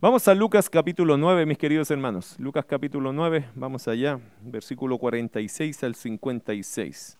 [0.00, 2.34] Vamos a Lucas capítulo 9, mis queridos hermanos.
[2.38, 7.16] Lucas capítulo 9, vamos allá, versículo 46 al 56.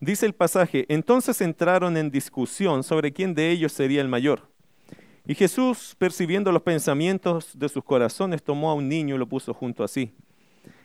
[0.00, 4.48] Dice el pasaje, entonces entraron en discusión sobre quién de ellos sería el mayor.
[5.26, 9.52] Y Jesús, percibiendo los pensamientos de sus corazones, tomó a un niño y lo puso
[9.52, 10.14] junto a sí.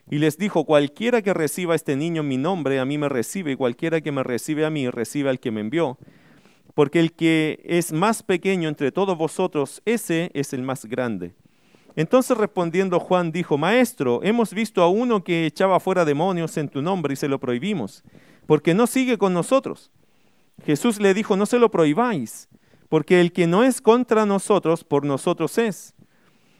[0.09, 3.51] Y les dijo, cualquiera que reciba este niño en mi nombre, a mí me recibe,
[3.51, 5.99] y cualquiera que me recibe a mí, recibe al que me envió
[6.79, 11.33] porque el que es más pequeño entre todos vosotros, ese es el más grande.
[11.97, 16.81] Entonces respondiendo Juan dijo, Maestro, hemos visto a uno que echaba fuera demonios en tu
[16.81, 18.01] nombre y se lo prohibimos,
[18.47, 19.91] porque no sigue con nosotros.
[20.63, 22.47] Jesús le dijo, no se lo prohibáis,
[22.87, 25.93] porque el que no es contra nosotros, por nosotros es.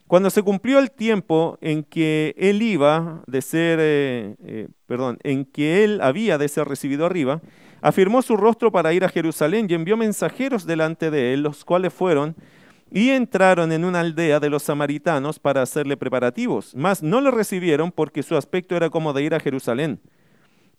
[0.06, 5.46] Cuando se cumplió el tiempo en que él iba de ser, eh, eh, perdón, en
[5.46, 7.42] que él había de ser recibido arriba,
[7.82, 11.94] afirmó su rostro para ir a Jerusalén y envió mensajeros delante de él, los cuales
[11.94, 12.36] fueron
[12.92, 17.92] y entraron en una aldea de los samaritanos para hacerle preparativos, mas no le recibieron
[17.92, 20.00] porque su aspecto era como de ir a Jerusalén.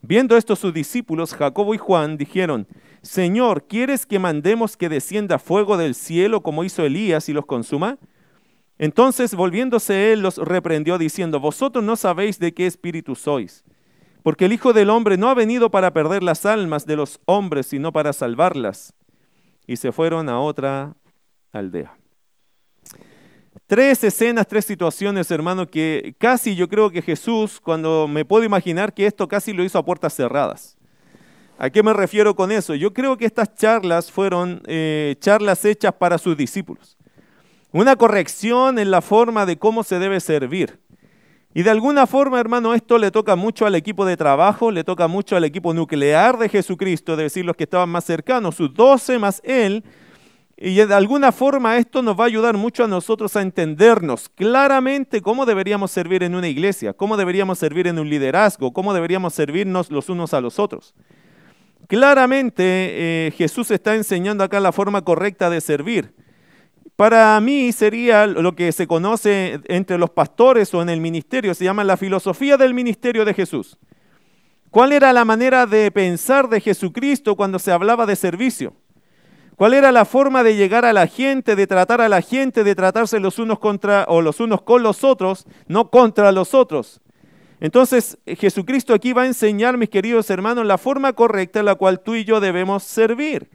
[0.03, 2.67] Viendo esto sus discípulos, Jacobo y Juan, dijeron,
[3.03, 7.99] Señor, ¿quieres que mandemos que descienda fuego del cielo como hizo Elías y los consuma?
[8.79, 13.63] Entonces, volviéndose él, los reprendió diciendo, Vosotros no sabéis de qué espíritu sois
[14.23, 17.67] porque el Hijo del Hombre no ha venido para perder las almas de los hombres,
[17.67, 18.95] sino para salvarlas.
[19.67, 20.97] Y se fueron a otra
[21.53, 21.97] aldea.
[23.67, 28.93] Tres escenas, tres situaciones, hermano, que casi yo creo que Jesús, cuando me puedo imaginar
[28.93, 30.77] que esto casi lo hizo a puertas cerradas.
[31.57, 32.75] ¿A qué me refiero con eso?
[32.75, 36.97] Yo creo que estas charlas fueron eh, charlas hechas para sus discípulos.
[37.71, 40.81] Una corrección en la forma de cómo se debe servir.
[41.53, 45.09] Y de alguna forma, hermano, esto le toca mucho al equipo de trabajo, le toca
[45.09, 49.19] mucho al equipo nuclear de Jesucristo, de decir los que estaban más cercanos, sus doce
[49.19, 49.83] más él.
[50.57, 55.23] Y de alguna forma esto nos va a ayudar mucho a nosotros a entendernos claramente
[55.23, 59.91] cómo deberíamos servir en una iglesia, cómo deberíamos servir en un liderazgo, cómo deberíamos servirnos
[59.91, 60.95] los unos a los otros.
[61.89, 66.15] Claramente eh, Jesús está enseñando acá la forma correcta de servir.
[67.01, 71.65] Para mí sería lo que se conoce entre los pastores o en el ministerio, se
[71.65, 73.79] llama la filosofía del ministerio de Jesús.
[74.69, 78.75] ¿Cuál era la manera de pensar de Jesucristo cuando se hablaba de servicio?
[79.57, 82.75] ¿Cuál era la forma de llegar a la gente, de tratar a la gente, de
[82.75, 87.01] tratarse los unos contra o los unos con los otros, no contra los otros?
[87.61, 92.01] Entonces, Jesucristo aquí va a enseñar, mis queridos hermanos, la forma correcta en la cual
[92.01, 93.49] tú y yo debemos servir.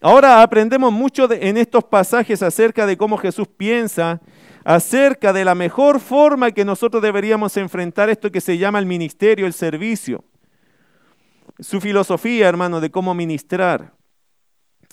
[0.00, 4.20] Ahora aprendemos mucho en estos pasajes acerca de cómo Jesús piensa,
[4.64, 9.46] acerca de la mejor forma que nosotros deberíamos enfrentar esto que se llama el ministerio,
[9.46, 10.24] el servicio.
[11.58, 13.94] Su filosofía, hermano, de cómo ministrar.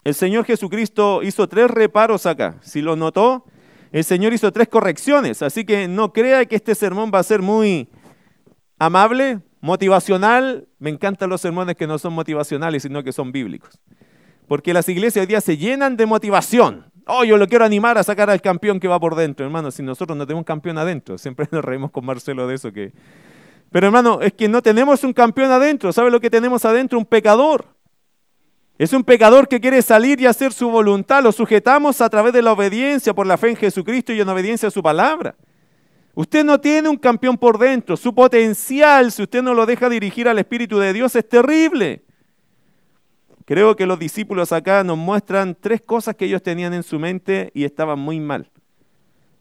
[0.03, 2.57] El Señor Jesucristo hizo tres reparos acá.
[2.61, 3.45] Si lo notó,
[3.91, 5.43] el Señor hizo tres correcciones.
[5.43, 7.89] Así que no crea que este sermón va a ser muy
[8.79, 10.67] amable, motivacional.
[10.79, 13.79] Me encantan los sermones que no son motivacionales, sino que son bíblicos.
[14.47, 16.91] Porque las iglesias hoy día se llenan de motivación.
[17.07, 19.71] Oh, yo lo quiero animar a sacar al campeón que va por dentro, hermano.
[19.71, 22.71] Si nosotros no tenemos un campeón adentro, siempre nos reímos con Marcelo de eso.
[22.73, 25.91] Pero hermano, es que no tenemos un campeón adentro.
[25.93, 26.97] ¿Sabe lo que tenemos adentro?
[26.97, 27.65] Un pecador.
[28.77, 31.23] Es un pecador que quiere salir y hacer su voluntad.
[31.23, 34.67] Lo sujetamos a través de la obediencia por la fe en Jesucristo y en obediencia
[34.67, 35.35] a su palabra.
[36.13, 37.95] Usted no tiene un campeón por dentro.
[37.95, 42.03] Su potencial, si usted no lo deja dirigir al Espíritu de Dios, es terrible.
[43.45, 47.51] Creo que los discípulos acá nos muestran tres cosas que ellos tenían en su mente
[47.53, 48.49] y estaban muy mal.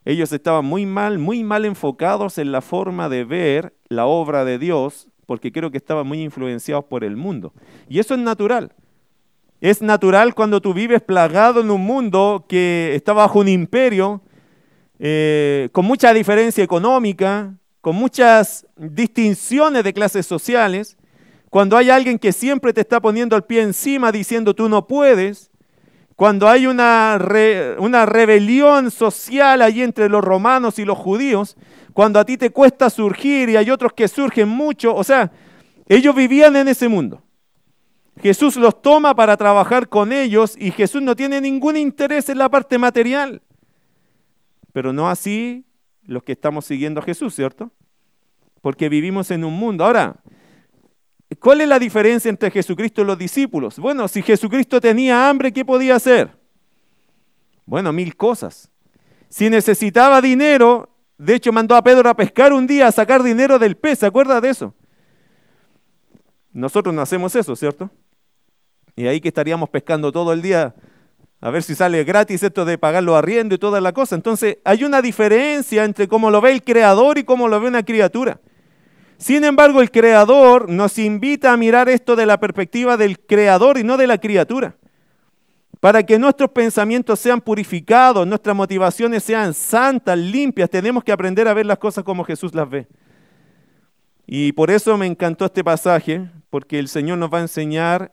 [0.05, 4.59] Ellos estaban muy mal, muy mal enfocados en la forma de ver la obra de
[4.59, 7.53] Dios, porque creo que estaban muy influenciados por el mundo.
[7.89, 8.71] Y eso es natural.
[9.59, 14.21] Es natural cuando tú vives plagado en un mundo que está bajo un imperio,
[14.99, 20.97] eh, con mucha diferencia económica, con muchas distinciones de clases sociales,
[21.55, 25.51] cuando hay alguien que siempre te está poniendo el pie encima diciendo tú no puedes,
[26.17, 27.17] cuando hay una,
[27.77, 31.55] una rebelión social allí entre los romanos y los judíos,
[31.93, 35.31] cuando a ti te cuesta surgir y hay otros que surgen mucho, o sea,
[35.87, 37.23] ellos vivían en ese mundo.
[38.21, 42.49] Jesús los toma para trabajar con ellos y Jesús no tiene ningún interés en la
[42.49, 43.41] parte material.
[44.73, 45.63] Pero no así
[46.03, 47.71] los que estamos siguiendo a Jesús, ¿cierto?
[48.59, 49.85] Porque vivimos en un mundo.
[49.85, 50.17] Ahora,
[51.39, 53.79] ¿Cuál es la diferencia entre Jesucristo y los discípulos?
[53.79, 56.29] Bueno, si Jesucristo tenía hambre, ¿qué podía hacer?
[57.65, 58.69] Bueno, mil cosas.
[59.29, 63.57] Si necesitaba dinero, de hecho mandó a Pedro a pescar un día, a sacar dinero
[63.57, 64.73] del pez, ¿se acuerda de eso?
[66.53, 67.89] Nosotros no hacemos eso, ¿cierto?
[68.95, 70.73] Y ahí que estaríamos pescando todo el día
[71.41, 74.15] A ver si sale gratis esto de pagar los arriendo y toda la cosa.
[74.15, 77.83] Entonces, hay una diferencia entre cómo lo ve el creador y cómo lo ve una
[77.83, 78.39] criatura.
[79.17, 83.83] Sin embargo, el creador nos invita a mirar esto de la perspectiva del creador y
[83.83, 84.75] no de la criatura.
[85.79, 91.53] Para que nuestros pensamientos sean purificados, nuestras motivaciones sean santas, limpias, tenemos que aprender a
[91.53, 92.87] ver las cosas como Jesús las ve.
[94.25, 98.11] Y por eso me encantó este pasaje, porque el Señor nos va a enseñar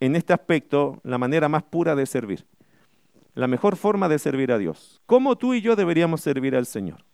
[0.00, 2.44] en este aspecto la manera más pura de servir,
[3.34, 5.00] la mejor forma de servir a Dios.
[5.06, 7.04] ¿Cómo tú y yo deberíamos servir al Señor?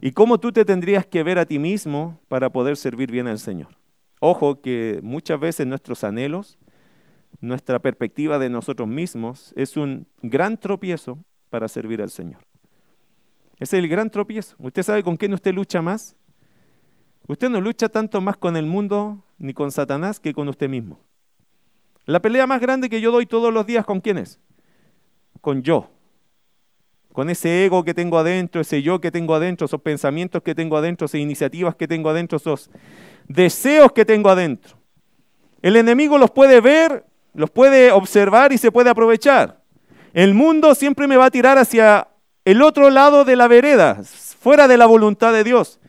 [0.00, 3.38] ¿Y cómo tú te tendrías que ver a ti mismo para poder servir bien al
[3.38, 3.76] Señor?
[4.20, 6.58] Ojo que muchas veces nuestros anhelos,
[7.40, 11.18] nuestra perspectiva de nosotros mismos es un gran tropiezo
[11.50, 12.40] para servir al Señor.
[13.58, 14.56] Es el gran tropiezo.
[14.58, 16.16] ¿Usted sabe con quién usted lucha más?
[17.28, 20.98] Usted no lucha tanto más con el mundo ni con Satanás que con usted mismo.
[22.06, 24.40] La pelea más grande que yo doy todos los días, ¿con quién es?
[25.42, 25.90] Con yo.
[27.12, 30.76] Con ese ego que tengo adentro, ese yo que tengo adentro, esos pensamientos que tengo
[30.76, 32.70] adentro, esas iniciativas que tengo adentro, esos
[33.26, 34.76] deseos que tengo adentro.
[35.62, 37.04] El enemigo los puede ver,
[37.34, 39.60] los puede observar y se puede aprovechar.
[40.12, 42.08] El mundo siempre me va a tirar hacia
[42.44, 45.80] el otro lado de la vereda, fuera de la voluntad de Dios.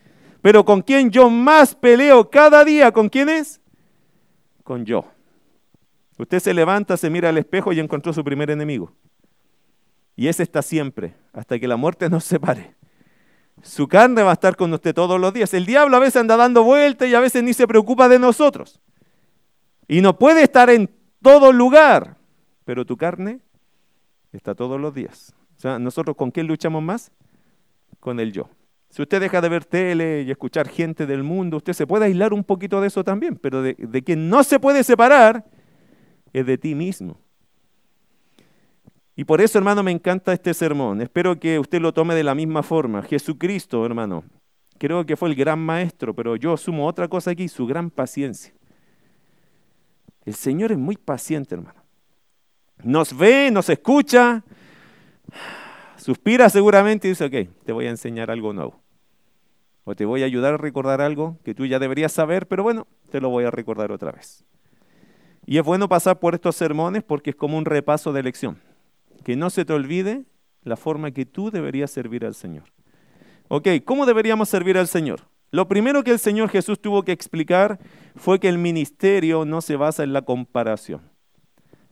[0.42, 3.62] Pero con quien yo más peleo cada día, ¿con quién es?
[4.64, 5.06] Con yo.
[6.18, 8.92] Usted se levanta, se mira al espejo y encontró su primer enemigo.
[10.16, 12.76] Y ese está siempre, hasta que la muerte nos separe.
[13.62, 15.54] Su carne va a estar con usted todos los días.
[15.54, 18.82] El diablo a veces anda dando vueltas y a veces ni se preocupa de nosotros.
[19.88, 20.90] Y no puede estar en
[21.22, 22.18] todo lugar,
[22.66, 23.40] pero tu carne
[24.32, 25.36] está todos los días.
[25.58, 27.12] O sea, nosotros con quién luchamos más?
[28.00, 28.50] Con el yo.
[28.90, 32.34] Si usted deja de ver tele y escuchar gente del mundo, usted se puede aislar
[32.34, 35.46] un poquito de eso también, pero de, de quien no se puede separar
[36.34, 37.18] es de ti mismo.
[39.22, 41.00] Y por eso, hermano, me encanta este sermón.
[41.00, 43.04] Espero que usted lo tome de la misma forma.
[43.04, 44.24] Jesucristo, hermano,
[44.80, 48.52] creo que fue el gran maestro, pero yo asumo otra cosa aquí, su gran paciencia.
[50.26, 51.84] El Señor es muy paciente, hermano.
[52.84, 54.44] Nos ve, nos escucha,
[55.98, 58.82] suspira seguramente y dice, ok, te voy a enseñar algo nuevo.
[59.84, 62.88] O te voy a ayudar a recordar algo que tú ya deberías saber, pero bueno,
[63.12, 64.44] te lo voy a recordar otra vez.
[65.46, 68.71] Y es bueno pasar por estos sermones porque es como un repaso de lección.
[69.24, 70.26] Que no se te olvide
[70.64, 72.64] la forma que tú deberías servir al Señor.
[73.48, 75.22] Ok, ¿cómo deberíamos servir al Señor?
[75.52, 77.80] Lo primero que el Señor Jesús tuvo que explicar
[78.16, 81.02] fue que el ministerio no se basa en la comparación.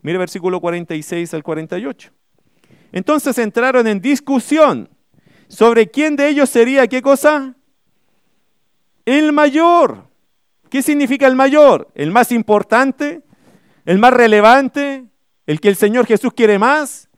[0.01, 2.11] Mire versículo 46 al 48.
[2.93, 4.89] Entonces entraron en discusión
[5.49, 7.55] sobre quién de ellos sería qué cosa?
[9.05, 10.07] El mayor.
[10.69, 11.89] ¿Qué significa el mayor?
[11.95, 13.23] ¿El más importante?
[13.85, 15.05] ¿El más relevante?
[15.45, 17.08] ¿El que el Señor Jesús quiere más?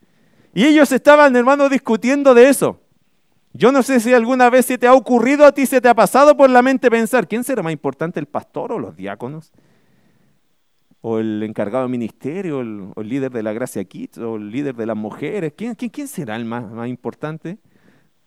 [0.54, 2.80] Y ellos estaban, hermanos, discutiendo de eso.
[3.54, 5.94] Yo no sé si alguna vez se te ha ocurrido a ti, se te ha
[5.94, 9.52] pasado por la mente pensar, ¿quién será más importante, el pastor o los diáconos?
[11.02, 14.76] ¿O el encargado del ministerio, o el, líder de la Gracia Kids, o el líder
[14.76, 15.54] de las mujeres?
[15.56, 17.58] ¿Quién, quién, será el más, más importante?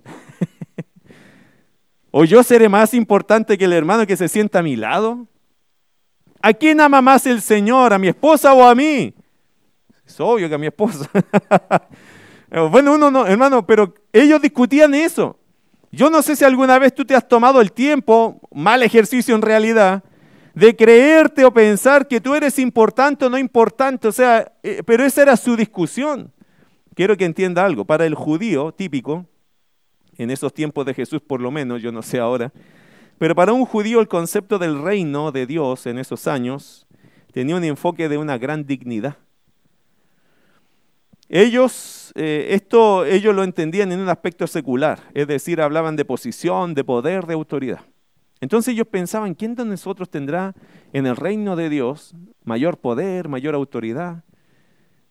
[2.11, 5.27] ¿O yo seré más importante que el hermano que se sienta a mi lado?
[6.43, 7.93] ¿A quién ama más el Señor?
[7.93, 9.15] ¿A mi esposa o a mí?
[10.07, 11.11] Es obvio que a mi esposa.
[12.71, 15.39] bueno, uno no, hermano, pero ellos discutían eso.
[15.91, 19.43] Yo no sé si alguna vez tú te has tomado el tiempo, mal ejercicio en
[19.43, 20.03] realidad,
[20.55, 24.09] de creerte o pensar que tú eres importante o no importante.
[24.09, 26.33] O sea, eh, pero esa era su discusión.
[26.95, 27.85] Quiero que entienda algo.
[27.85, 29.27] Para el judío típico,
[30.17, 32.53] en esos tiempos de Jesús por lo menos, yo no sé ahora,
[33.19, 36.87] pero para un judío el concepto del reino de Dios en esos años
[37.33, 39.17] tenía un enfoque de una gran dignidad.
[41.29, 46.75] Ellos, eh, esto ellos lo entendían en un aspecto secular, es decir, hablaban de posición,
[46.75, 47.81] de poder, de autoridad.
[48.41, 50.55] Entonces ellos pensaban, ¿quién de nosotros tendrá
[50.93, 52.15] en el reino de Dios
[52.45, 54.25] mayor poder, mayor autoridad?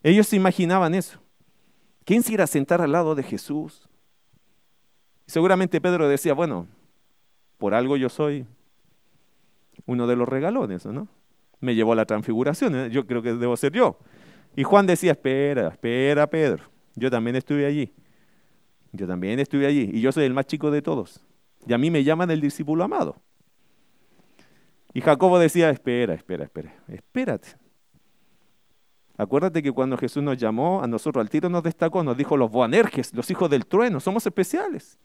[0.04, 1.20] Ellos se imaginaban eso.
[2.06, 3.90] ¿Quién se irá a sentar al lado de Jesús?
[5.26, 6.68] Seguramente Pedro decía, bueno,
[7.58, 8.46] por algo yo soy
[9.86, 11.08] uno de los regalones, ¿no?
[11.60, 12.90] Me llevó a la transfiguración, ¿eh?
[12.92, 13.98] yo creo que debo ser yo.
[14.56, 16.64] Y Juan decía, espera, espera, Pedro,
[16.96, 17.94] yo también estuve allí.
[18.92, 21.26] Yo también estuve allí y yo soy el más chico de todos.
[21.66, 23.16] Y a mí me llaman el discípulo amado.
[24.94, 27.64] Y Jacobo decía, espera, espera, espera, espérate.
[29.18, 32.52] Acuérdate que cuando Jesús nos llamó, a nosotros al tiro nos destacó, nos dijo los
[32.52, 35.00] boanerges, los hijos del trueno, somos especiales.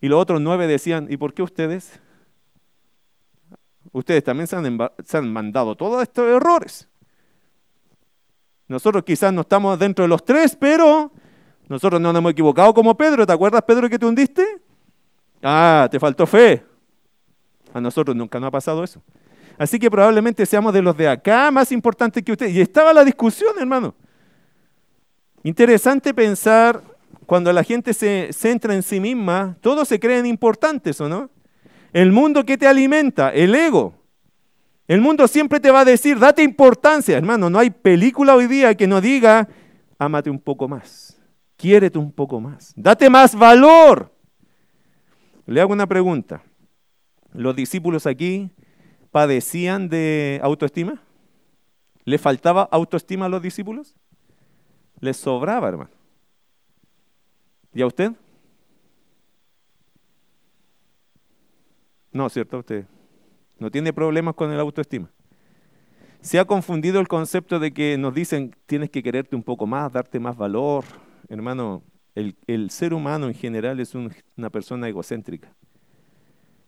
[0.00, 2.00] Y los otros nueve decían, ¿y por qué ustedes?
[3.92, 6.88] Ustedes también se han, mandado todos estos errores.
[8.70, 11.10] Nosotros quizás no estamos dentro de los tres, pero
[11.68, 13.26] nosotros no nos hemos equivocado como Pedro.
[13.26, 14.46] ¿Te acuerdas, Pedro, que te hundiste?
[15.42, 16.64] Ah, te faltó fe.
[17.74, 19.02] A nosotros nunca nos ha pasado eso.
[19.58, 22.54] Así que probablemente seamos de los de acá más importantes que ustedes.
[22.54, 23.92] Y estaba la discusión, hermano.
[25.42, 26.80] Interesante pensar
[27.26, 31.28] cuando la gente se centra en sí misma, todos se creen importantes, ¿o no?
[31.92, 33.99] El mundo que te alimenta, el ego.
[34.90, 37.48] El mundo siempre te va a decir, date importancia, hermano.
[37.48, 39.46] No hay película hoy día que no diga,
[39.96, 41.16] ámate un poco más,
[41.56, 44.12] quiérete un poco más, date más valor.
[45.46, 46.42] Le hago una pregunta.
[47.32, 48.50] ¿Los discípulos aquí
[49.12, 51.00] padecían de autoestima?
[52.04, 53.94] ¿Le faltaba autoestima a los discípulos?
[54.98, 55.90] Les sobraba, hermano.
[57.72, 58.10] ¿Y a usted?
[62.10, 62.58] No, ¿cierto?
[62.58, 62.86] Usted
[63.60, 65.10] no tiene problemas con el autoestima.
[66.20, 69.92] Se ha confundido el concepto de que nos dicen tienes que quererte un poco más,
[69.92, 70.84] darte más valor.
[71.28, 71.82] Hermano,
[72.14, 75.54] el, ser humano en general es una persona egocéntrica.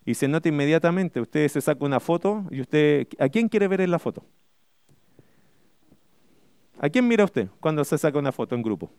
[0.04, 3.80] Y se nota inmediatamente, usted se saca una foto y usted, ¿a quién quiere ver
[3.80, 4.24] en la foto?
[6.78, 8.90] ¿A quién mira usted cuando se saca una foto en grupo?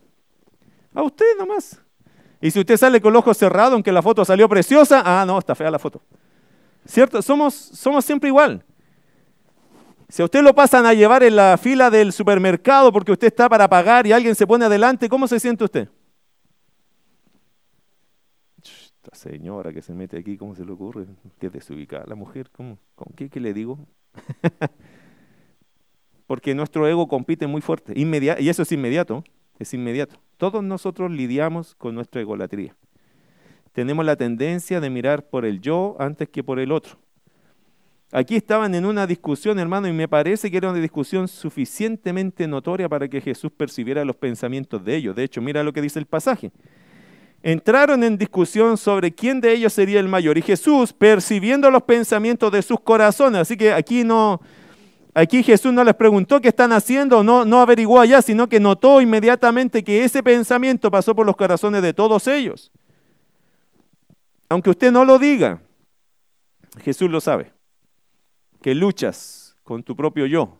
[0.94, 1.82] A usted nomás.
[2.40, 5.38] Y si usted sale con los ojos cerrados, aunque la foto salió preciosa, ah, no,
[5.38, 6.02] está fea la foto.
[6.86, 7.22] ¿Cierto?
[7.22, 8.64] Somos, somos siempre igual.
[10.10, 13.50] Si a usted lo pasan a llevar en la fila del supermercado porque usted está
[13.50, 15.90] para pagar y alguien se pone adelante, ¿cómo se siente usted?
[18.62, 21.08] Esta señora que se mete aquí, ¿cómo se le ocurre?
[21.40, 22.50] ¿Qué desubicada la mujer?
[22.52, 22.78] ¿Cómo?
[22.96, 23.80] ¿Con qué, le digo?
[26.28, 27.94] porque nuestro ego compite muy fuerte.
[27.96, 29.24] y eso es inmediato,
[29.58, 30.22] es inmediato.
[30.38, 32.76] Todos nosotros lidiamos con nuestra egolatría.
[33.74, 36.98] Tenemos la tendencia de mirar por el yo antes que por el otro.
[38.12, 42.88] Aquí estaban en una discusión, hermano, y me parece que era una discusión suficientemente notoria
[42.88, 45.16] para que Jesús percibiera los pensamientos de ellos.
[45.16, 46.52] De hecho, mira lo que dice el pasaje.
[47.42, 50.38] Entraron en discusión sobre quién de ellos sería el mayor.
[50.38, 54.40] Y Jesús, percibiendo los pensamientos de sus corazones, así que aquí no,
[55.16, 59.00] Aquí Jesús no les preguntó qué están haciendo, no, no averiguó allá, sino que notó
[59.00, 62.72] inmediatamente que ese pensamiento pasó por los corazones de todos ellos.
[64.50, 65.62] Aunque usted no lo diga,
[66.82, 67.52] Jesús lo sabe,
[68.62, 70.60] que luchas con tu propio yo,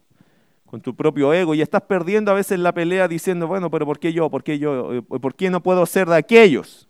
[0.66, 4.00] con tu propio ego y estás perdiendo a veces la pelea diciendo, bueno, pero ¿por
[4.00, 4.30] qué yo?
[4.30, 5.04] ¿Por qué yo?
[5.04, 6.90] ¿Por qué no puedo ser de aquellos?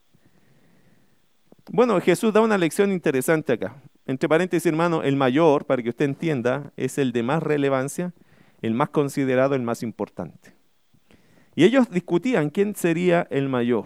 [1.69, 6.05] Bueno, Jesús da una lección interesante acá entre paréntesis, hermano, el mayor, para que usted
[6.05, 8.13] entienda, es el de más relevancia,
[8.61, 10.53] el más considerado, el más importante.
[11.55, 13.85] Y ellos discutían quién sería el mayor.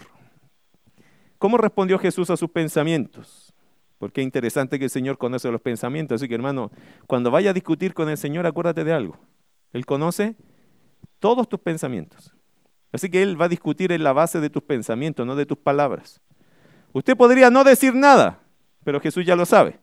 [1.38, 3.54] ¿Cómo respondió Jesús a sus pensamientos?
[4.00, 6.22] Porque es interesante que el Señor conoce los pensamientos.
[6.22, 6.72] Así que, hermano,
[7.08, 9.18] cuando vaya a discutir con el Señor, acuérdate de algo.
[9.74, 10.36] Él conoce
[11.20, 12.34] todos tus pensamientos.
[12.92, 15.58] Así que Él va a discutir en la base de tus pensamientos, no de tus
[15.58, 16.22] palabras.
[16.94, 18.40] Usted podría no decir nada,
[18.84, 19.80] pero Jesús ya lo sabe.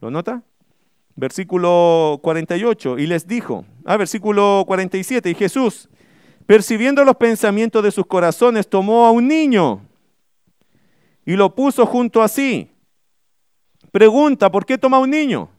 [0.00, 0.42] ¿Lo nota?
[1.14, 5.88] Versículo 48, y les dijo, ah, versículo 47, y Jesús,
[6.44, 9.85] percibiendo los pensamientos de sus corazones, tomó a un niño
[11.26, 12.70] y lo puso junto a sí.
[13.90, 15.50] Pregunta, ¿por qué toma un niño?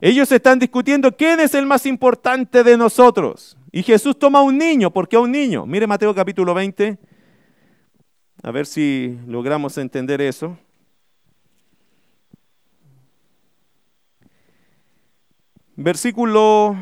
[0.00, 3.56] Ellos están discutiendo quién es el más importante de nosotros.
[3.72, 4.92] Y Jesús toma un niño.
[4.92, 5.64] ¿Por qué a un niño?
[5.64, 6.98] Mire Mateo capítulo 20.
[8.42, 10.58] A ver si logramos entender eso.
[15.74, 16.76] Versículo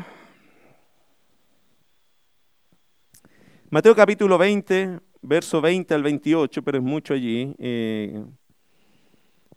[3.69, 7.55] Mateo capítulo 20, verso 20 al 28, pero es mucho allí.
[7.57, 8.23] Eh,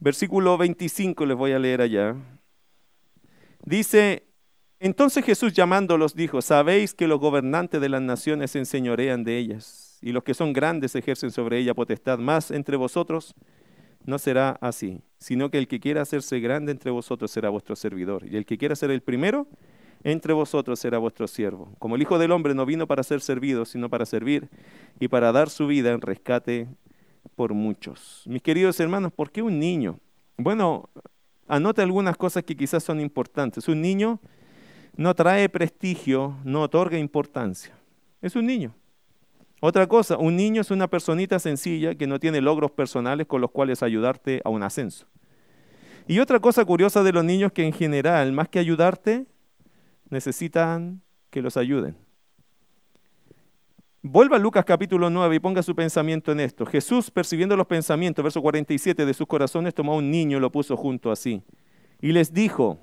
[0.00, 2.16] versículo 25 les voy a leer allá.
[3.64, 4.24] Dice,
[4.80, 9.98] entonces Jesús llamándolos dijo, sabéis que los gobernantes de las naciones se enseñorean de ellas,
[10.00, 13.34] y los que son grandes ejercen sobre ella potestad, más entre vosotros
[14.04, 18.24] no será así, sino que el que quiera hacerse grande entre vosotros será vuestro servidor,
[18.26, 19.48] y el que quiera ser el primero
[20.12, 21.74] entre vosotros será vuestro siervo.
[21.78, 24.48] Como el Hijo del Hombre no vino para ser servido, sino para servir
[24.98, 26.66] y para dar su vida en rescate
[27.36, 28.22] por muchos.
[28.26, 29.98] Mis queridos hermanos, ¿por qué un niño?
[30.36, 30.88] Bueno,
[31.46, 33.68] anote algunas cosas que quizás son importantes.
[33.68, 34.20] Un niño
[34.96, 37.74] no trae prestigio, no otorga importancia.
[38.22, 38.74] Es un niño.
[39.60, 43.50] Otra cosa, un niño es una personita sencilla que no tiene logros personales con los
[43.50, 45.06] cuales ayudarte a un ascenso.
[46.06, 49.26] Y otra cosa curiosa de los niños que en general, más que ayudarte,
[50.10, 51.96] necesitan que los ayuden.
[54.02, 56.64] Vuelva a Lucas capítulo 9 y ponga su pensamiento en esto.
[56.64, 60.52] Jesús, percibiendo los pensamientos, verso 47 de sus corazones, tomó a un niño y lo
[60.52, 61.42] puso junto a sí.
[62.00, 62.78] Y les dijo,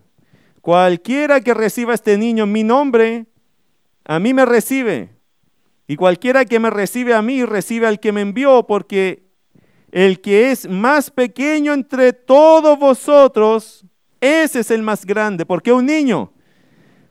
[0.61, 3.27] cualquiera que reciba a este niño en mi nombre,
[4.03, 5.15] a mí me recibe.
[5.87, 9.23] Y cualquiera que me recibe a mí, recibe al que me envió, porque
[9.91, 13.85] el que es más pequeño entre todos vosotros,
[14.19, 15.45] ese es el más grande.
[15.45, 16.33] ¿Por qué un niño?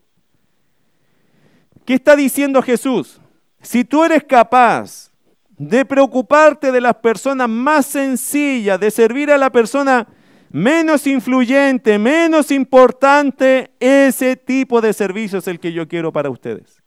[1.85, 3.21] ¿Qué está diciendo Jesús?
[3.63, 5.13] Si tú eres capaz
[5.57, 10.07] de preocuparte de las personas más sencillas, de servir a la persona
[10.51, 16.83] menos influyente, menos importante, ese tipo de servicio es el que yo quiero para ustedes.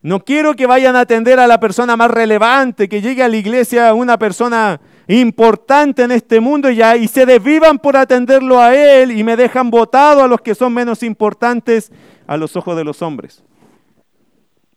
[0.00, 3.36] No quiero que vayan a atender a la persona más relevante, que llegue a la
[3.36, 9.22] iglesia una persona importante en este mundo y, se desvivan por atenderlo a él y
[9.22, 11.92] me dejan votado a los que son menos importantes
[12.26, 13.42] a los ojos de los hombres.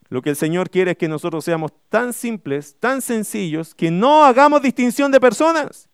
[0.09, 4.23] Lo que el Señor quiere es que nosotros seamos tan simples, tan sencillos, que no
[4.23, 5.89] hagamos distinción de personas.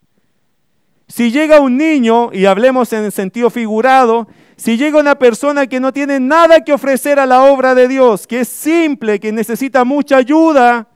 [1.08, 5.92] Si llega un niño, y hablemos en sentido figurado, si llega una persona que no
[5.92, 10.18] tiene nada que ofrecer a la obra de Dios, que es simple, que necesita mucha
[10.18, 10.88] ayuda,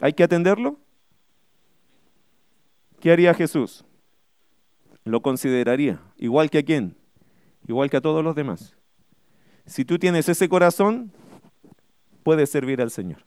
[0.00, 0.78] ¿hay que atenderlo?
[3.00, 3.84] ¿Qué haría Jesús?
[5.04, 6.96] Lo consideraría, igual que a quién,
[7.66, 8.76] igual que a todos los demás.
[9.66, 11.12] Si tú tienes ese corazón,
[12.22, 13.24] puedes servir al Señor.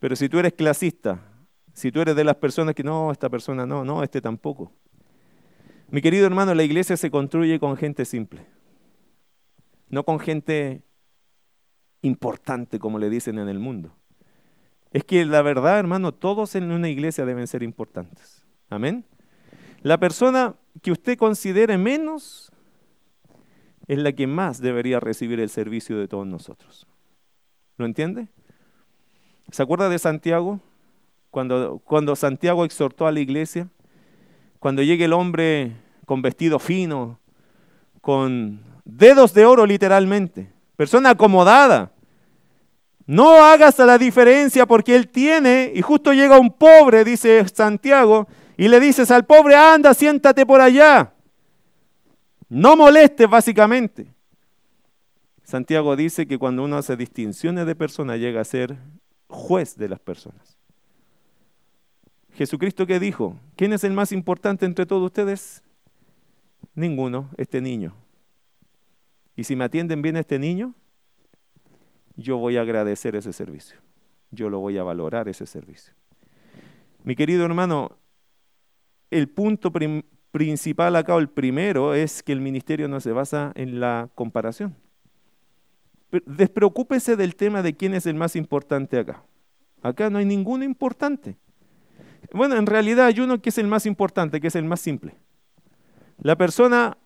[0.00, 1.20] Pero si tú eres clasista,
[1.72, 4.72] si tú eres de las personas que no, esta persona no, no, este tampoco.
[5.90, 8.46] Mi querido hermano, la iglesia se construye con gente simple,
[9.88, 10.82] no con gente
[12.02, 13.97] importante como le dicen en el mundo.
[14.92, 18.42] Es que la verdad, hermano, todos en una iglesia deben ser importantes.
[18.70, 19.04] Amén.
[19.82, 22.50] La persona que usted considere menos
[23.86, 26.86] es la que más debería recibir el servicio de todos nosotros.
[27.76, 28.28] ¿Lo entiende?
[29.50, 30.60] ¿Se acuerda de Santiago?
[31.30, 33.68] Cuando, cuando Santiago exhortó a la iglesia,
[34.58, 37.18] cuando llegue el hombre con vestido fino,
[38.00, 41.92] con dedos de oro literalmente, persona acomodada,
[43.08, 48.68] no hagas la diferencia porque él tiene, y justo llega un pobre, dice Santiago, y
[48.68, 51.14] le dices al pobre, anda, siéntate por allá.
[52.50, 54.12] No molestes básicamente.
[55.42, 58.76] Santiago dice que cuando uno hace distinciones de personas llega a ser
[59.26, 60.58] juez de las personas.
[62.34, 65.62] Jesucristo que dijo, ¿quién es el más importante entre todos ustedes?
[66.74, 67.94] Ninguno, este niño.
[69.34, 70.74] Y si me atienden bien este niño,
[72.18, 73.78] yo voy a agradecer ese servicio.
[74.32, 75.94] Yo lo voy a valorar ese servicio.
[77.04, 77.96] Mi querido hermano,
[79.10, 79.72] el punto
[80.32, 84.74] principal acá, el primero, es que el ministerio no se basa en la comparación.
[86.26, 89.22] Despreocúpese del tema de quién es el más importante acá.
[89.80, 91.38] Acá no hay ninguno importante.
[92.32, 95.14] Bueno, en realidad hay uno que es el más importante, que es el más simple.
[96.20, 96.98] La persona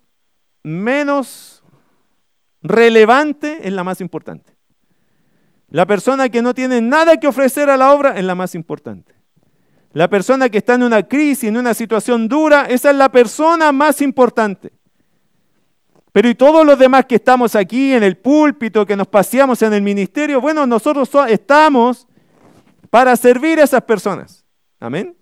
[0.62, 1.62] menos
[2.62, 4.51] relevante es la más importante.
[5.72, 9.14] La persona que no tiene nada que ofrecer a la obra es la más importante.
[9.94, 13.72] La persona que está en una crisis, en una situación dura, esa es la persona
[13.72, 14.70] más importante.
[16.12, 19.72] Pero y todos los demás que estamos aquí en el púlpito, que nos paseamos en
[19.72, 22.06] el ministerio, bueno, nosotros estamos
[22.90, 24.44] para servir a esas personas.
[24.78, 25.16] Amén.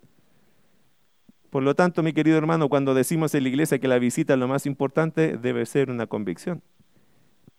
[1.50, 4.38] Por lo tanto, mi querido hermano, cuando decimos en la iglesia que la visita es
[4.40, 6.60] lo más importante, debe ser una convicción.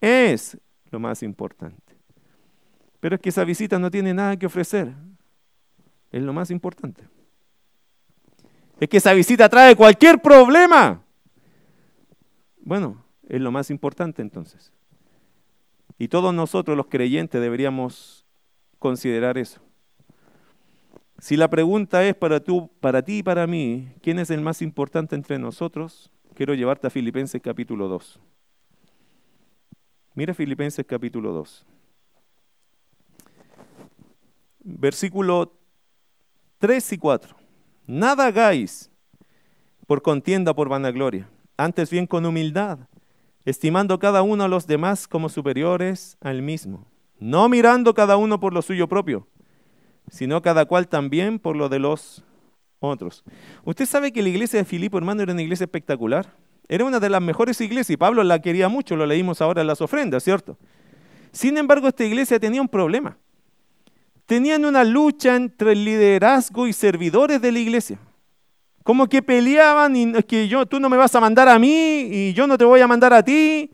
[0.01, 0.57] Es
[0.91, 1.90] lo más importante.
[3.01, 4.93] Pero es que esa visita no tiene nada que ofrecer.
[6.11, 7.03] Es lo más importante.
[8.79, 11.03] Es que esa visita trae cualquier problema.
[12.61, 14.71] Bueno, es lo más importante entonces.
[15.97, 18.25] Y todos nosotros los creyentes deberíamos
[18.79, 19.61] considerar eso.
[21.19, 24.61] Si la pregunta es para, tú, para ti y para mí, ¿quién es el más
[24.61, 26.11] importante entre nosotros?
[26.35, 28.19] Quiero llevarte a Filipenses capítulo 2.
[30.15, 31.65] Mira Filipenses capítulo 2.
[34.63, 35.57] Versículo
[36.59, 37.35] 3 y 4.
[37.87, 38.89] Nada hagáis
[39.87, 42.79] por contienda, por vanagloria, antes bien con humildad,
[43.43, 46.87] estimando cada uno a los demás como superiores al mismo,
[47.19, 49.27] no mirando cada uno por lo suyo propio
[50.11, 52.23] sino cada cual también por lo de los
[52.79, 53.23] otros.
[53.63, 56.33] Usted sabe que la iglesia de Filipo, hermano, era una iglesia espectacular.
[56.67, 59.67] Era una de las mejores iglesias y Pablo la quería mucho, lo leímos ahora en
[59.67, 60.57] las ofrendas, ¿cierto?
[61.31, 63.17] Sin embargo, esta iglesia tenía un problema.
[64.31, 67.99] Tenían una lucha entre el liderazgo y servidores de la iglesia.
[68.81, 72.07] Como que peleaban y es que yo, tú no me vas a mandar a mí
[72.09, 73.69] y yo no te voy a mandar a ti.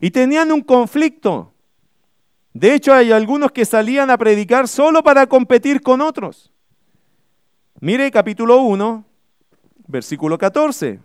[0.00, 1.52] Y tenían un conflicto.
[2.52, 6.52] De hecho, hay algunos que salían a predicar solo para competir con otros.
[7.80, 9.04] Mire capítulo 1,
[9.88, 11.00] versículo 14.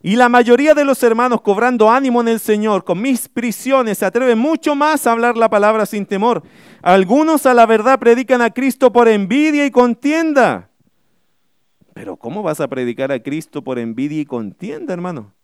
[0.00, 4.06] Y la mayoría de los hermanos, cobrando ánimo en el Señor, con mis prisiones, se
[4.06, 6.42] atreven mucho más a hablar la palabra sin temor.
[6.82, 10.70] Algunos a la verdad predican a Cristo por envidia y contienda.
[11.94, 15.34] Pero ¿cómo vas a predicar a Cristo por envidia y contienda, hermano?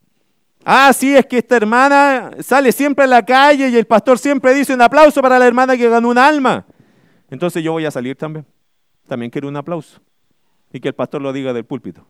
[0.64, 4.54] Ah, sí, es que esta hermana sale siempre a la calle y el pastor siempre
[4.54, 6.64] dice un aplauso para la hermana que ganó un alma.
[7.28, 8.46] Entonces yo voy a salir también.
[9.08, 10.00] También quiero un aplauso.
[10.72, 12.06] Y que el pastor lo diga del púlpito.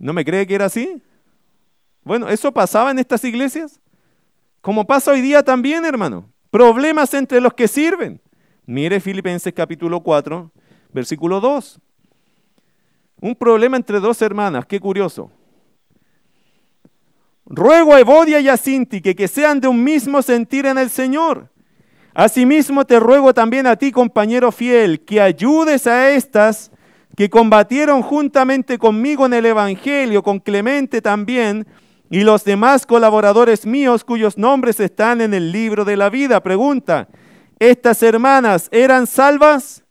[0.00, 1.02] ¿No me cree que era así?
[2.02, 3.78] Bueno, eso pasaba en estas iglesias.
[4.62, 6.32] Como pasa hoy día también, hermano.
[6.50, 8.18] Problemas entre los que sirven.
[8.64, 10.50] Mire Filipenses capítulo 4,
[10.92, 11.78] versículo 2.
[13.20, 15.30] Un problema entre dos hermanas, qué curioso.
[17.44, 20.88] Ruego a Evodia y a Sinti que, que sean de un mismo sentir en el
[20.88, 21.50] Señor.
[22.14, 26.72] Asimismo te ruego también a ti, compañero fiel, que ayudes a estas
[27.16, 31.66] que combatieron juntamente conmigo en el Evangelio, con Clemente también,
[32.08, 36.42] y los demás colaboradores míos cuyos nombres están en el libro de la vida.
[36.42, 37.08] Pregunta,
[37.58, 39.84] ¿estas hermanas eran salvas?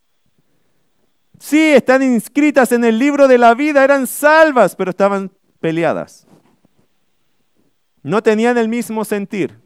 [1.38, 6.26] Sí, están inscritas en el libro de la vida, eran salvas, pero estaban peleadas.
[8.02, 9.58] No tenían el mismo sentir.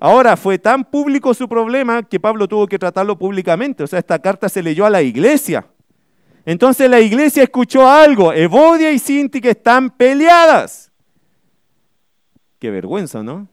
[0.00, 3.84] Ahora, fue tan público su problema que Pablo tuvo que tratarlo públicamente.
[3.84, 5.66] O sea, esta carta se leyó a la iglesia.
[6.46, 10.92] Entonces la iglesia escuchó algo, Evodia y Sinti que están peleadas.
[12.58, 13.48] Qué vergüenza, ¿no?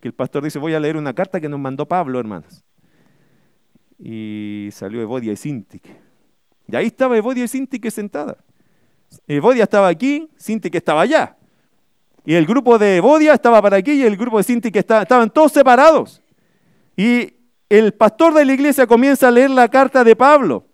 [0.00, 2.64] Que el pastor dice, voy a leer una carta que nos mandó Pablo, hermanos.
[3.98, 5.80] Y salió Evodia y Sinti.
[6.66, 8.38] Y ahí estaba Evodia y Sinti sentada.
[9.26, 11.36] Evodia estaba aquí, Sinti estaba allá.
[12.24, 15.28] Y el grupo de Evodia estaba para aquí y el grupo de Sinti estaba, estaban
[15.30, 16.22] todos separados.
[16.96, 17.34] Y
[17.68, 20.69] el pastor de la iglesia comienza a leer la carta de Pablo.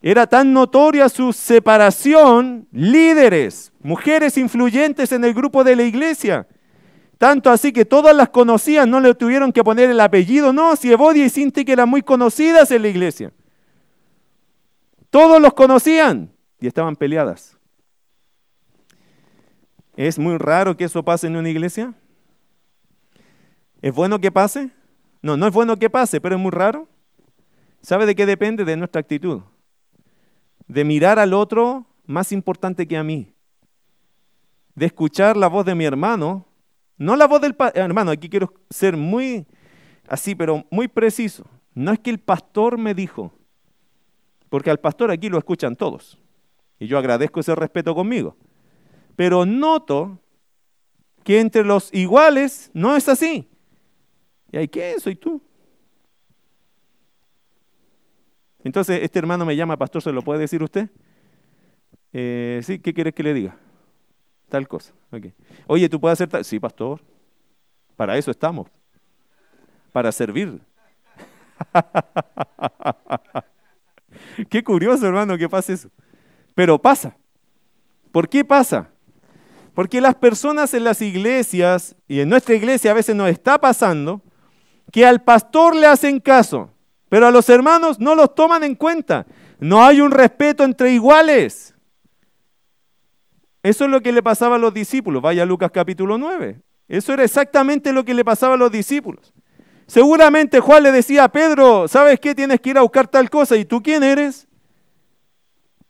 [0.00, 6.46] Era tan notoria su separación, líderes, mujeres influyentes en el grupo de la iglesia.
[7.18, 10.92] Tanto así que todas las conocían, no le tuvieron que poner el apellido, no, si
[10.92, 13.32] y Sinti eran muy conocidas en la iglesia.
[15.10, 17.56] Todos los conocían y estaban peleadas.
[19.96, 21.92] ¿Es muy raro que eso pase en una iglesia?
[23.82, 24.70] ¿Es bueno que pase?
[25.22, 26.86] No, no es bueno que pase, pero es muy raro.
[27.82, 28.64] ¿Sabe de qué depende?
[28.64, 29.42] De nuestra actitud
[30.68, 33.32] de mirar al otro más importante que a mí,
[34.74, 36.46] de escuchar la voz de mi hermano,
[36.96, 39.46] no la voz del hermano, aquí quiero ser muy
[40.06, 41.44] así, pero muy preciso.
[41.74, 43.32] No es que el pastor me dijo,
[44.48, 46.18] porque al pastor aquí lo escuchan todos,
[46.78, 48.36] y yo agradezco ese respeto conmigo,
[49.16, 50.20] pero noto
[51.24, 53.48] que entre los iguales no es así.
[54.50, 54.98] ¿Y hay qué?
[54.98, 55.42] Soy tú.
[58.68, 60.90] Entonces, este hermano me llama, pastor, ¿se lo puede decir usted?
[62.12, 63.56] Eh, sí, ¿qué quieres que le diga?
[64.50, 64.92] Tal cosa.
[65.66, 66.44] Oye, ¿tú puedes hacer tal?
[66.44, 67.00] Sí, pastor.
[67.96, 68.68] Para eso estamos.
[69.90, 70.60] Para servir.
[74.50, 75.88] Qué curioso, hermano, que pase eso.
[76.54, 77.16] Pero pasa.
[78.12, 78.90] ¿Por qué pasa?
[79.72, 84.20] Porque las personas en las iglesias, y en nuestra iglesia a veces nos está pasando,
[84.92, 86.70] que al pastor le hacen caso.
[87.08, 89.26] Pero a los hermanos no los toman en cuenta.
[89.58, 91.74] No hay un respeto entre iguales.
[93.62, 95.22] Eso es lo que le pasaba a los discípulos.
[95.22, 96.60] Vaya Lucas capítulo 9.
[96.88, 99.32] Eso era exactamente lo que le pasaba a los discípulos.
[99.86, 102.34] Seguramente Juan le decía a Pedro, ¿sabes qué?
[102.34, 103.56] Tienes que ir a buscar tal cosa.
[103.56, 104.46] ¿Y tú quién eres?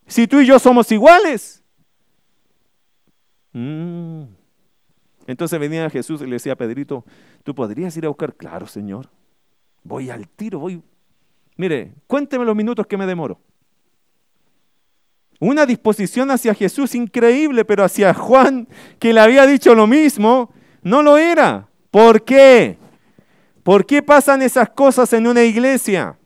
[0.07, 1.63] Si tú y yo somos iguales.
[3.53, 4.23] Mm.
[5.27, 7.05] Entonces venía Jesús y le decía a Pedrito,
[7.43, 8.35] ¿tú podrías ir a buscar?
[8.35, 9.11] Claro, Señor.
[9.83, 10.83] Voy al tiro, voy
[11.59, 13.41] Mire, cuénteme los minutos que me demoro.
[15.41, 18.69] Una disposición hacia Jesús increíble, pero hacia Juan,
[19.01, 21.69] que le había dicho lo mismo, no lo era.
[21.91, 22.79] ¿Por qué?
[23.65, 26.17] ¿Por qué pasan esas cosas en una iglesia?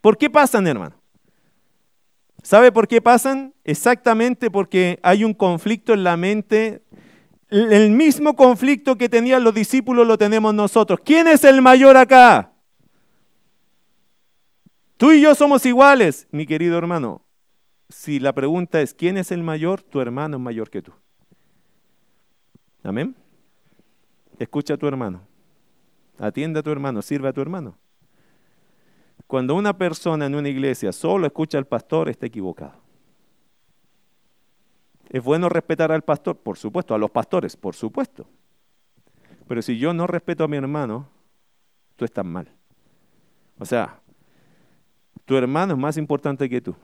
[0.00, 0.96] ¿Por qué pasan, hermano?
[2.42, 3.52] ¿Sabe por qué pasan?
[3.64, 6.82] Exactamente porque hay un conflicto en la mente.
[7.50, 11.00] El mismo conflicto que tenían los discípulos lo tenemos nosotros.
[11.04, 12.51] ¿Quién es el mayor acá?
[15.02, 17.22] Tú y yo somos iguales, mi querido hermano.
[17.88, 19.82] si la pregunta es ¿quién es el mayor?
[19.82, 20.92] Tu hermano es mayor que tú.
[22.84, 23.16] Amén.
[24.38, 25.22] Escucha a tu hermano.
[26.20, 27.76] Atiende a tu hermano, sirve a tu hermano.
[29.26, 32.74] Cuando una persona en una iglesia solo escucha al pastor, está equivocado.
[35.10, 36.36] ¿Es bueno respetar al pastor?
[36.36, 38.28] Por supuesto, a los pastores, por supuesto.
[39.48, 41.08] Pero si yo no respeto a mi hermano,
[41.96, 42.48] tú estás mal.
[43.58, 44.01] O sea,
[45.24, 46.74] tu hermano es más importante que tú.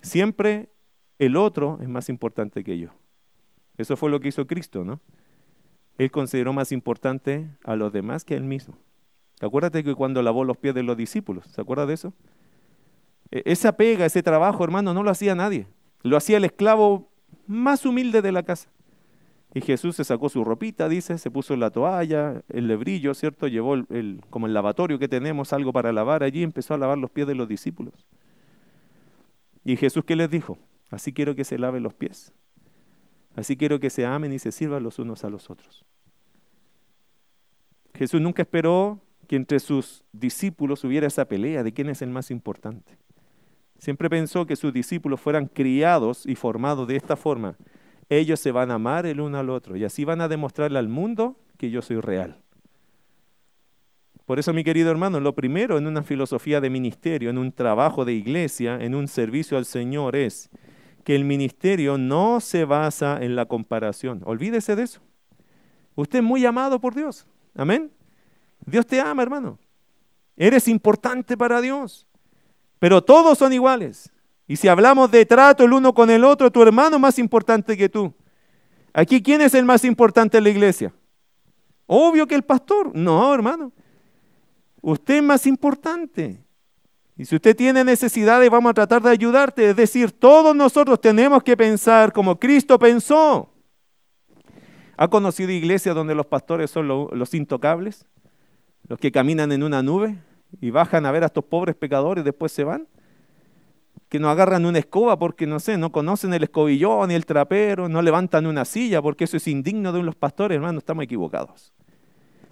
[0.00, 0.68] Siempre
[1.18, 2.90] el otro es más importante que yo.
[3.78, 5.00] Eso fue lo que hizo Cristo, ¿no?
[5.98, 8.76] Él consideró más importante a los demás que a él mismo.
[9.40, 12.12] Acuérdate que cuando lavó los pies de los discípulos, ¿se acuerda de eso?
[13.30, 15.66] E, esa pega, ese trabajo, hermano, no lo hacía nadie.
[16.02, 17.10] Lo hacía el esclavo
[17.46, 18.68] más humilde de la casa.
[19.54, 23.48] Y Jesús se sacó su ropita, dice, se puso la toalla, el lebrillo, ¿cierto?
[23.48, 27.10] Llevó el, como el lavatorio que tenemos, algo para lavar allí, empezó a lavar los
[27.10, 28.06] pies de los discípulos.
[29.64, 30.58] Y Jesús, ¿qué les dijo?
[30.90, 32.32] Así quiero que se laven los pies.
[33.36, 35.84] Así quiero que se amen y se sirvan los unos a los otros.
[37.94, 42.30] Jesús nunca esperó que entre sus discípulos hubiera esa pelea de quién es el más
[42.30, 42.96] importante.
[43.78, 47.56] Siempre pensó que sus discípulos fueran criados y formados de esta forma.
[48.18, 50.88] Ellos se van a amar el uno al otro y así van a demostrarle al
[50.88, 52.42] mundo que yo soy real.
[54.26, 58.04] Por eso, mi querido hermano, lo primero en una filosofía de ministerio, en un trabajo
[58.04, 60.50] de iglesia, en un servicio al Señor es
[61.04, 64.20] que el ministerio no se basa en la comparación.
[64.26, 65.00] Olvídese de eso.
[65.94, 67.26] Usted es muy amado por Dios.
[67.54, 67.90] Amén.
[68.66, 69.58] Dios te ama, hermano.
[70.36, 72.06] Eres importante para Dios.
[72.78, 74.11] Pero todos son iguales.
[74.52, 77.74] Y si hablamos de trato el uno con el otro, tu hermano es más importante
[77.74, 78.12] que tú.
[78.92, 80.92] Aquí, ¿quién es el más importante en la iglesia?
[81.86, 82.94] Obvio que el pastor.
[82.94, 83.72] No, hermano.
[84.82, 86.44] Usted es más importante.
[87.16, 89.70] Y si usted tiene necesidades, vamos a tratar de ayudarte.
[89.70, 93.48] Es decir, todos nosotros tenemos que pensar como Cristo pensó.
[94.98, 98.04] ¿Ha conocido iglesias donde los pastores son los intocables?
[98.86, 100.18] Los que caminan en una nube
[100.60, 102.86] y bajan a ver a estos pobres pecadores y después se van.
[104.12, 107.88] Que no agarran una escoba porque, no sé, no conocen el escobillón ni el trapero,
[107.88, 111.72] no levantan una silla porque eso es indigno de los pastores, hermano, estamos equivocados.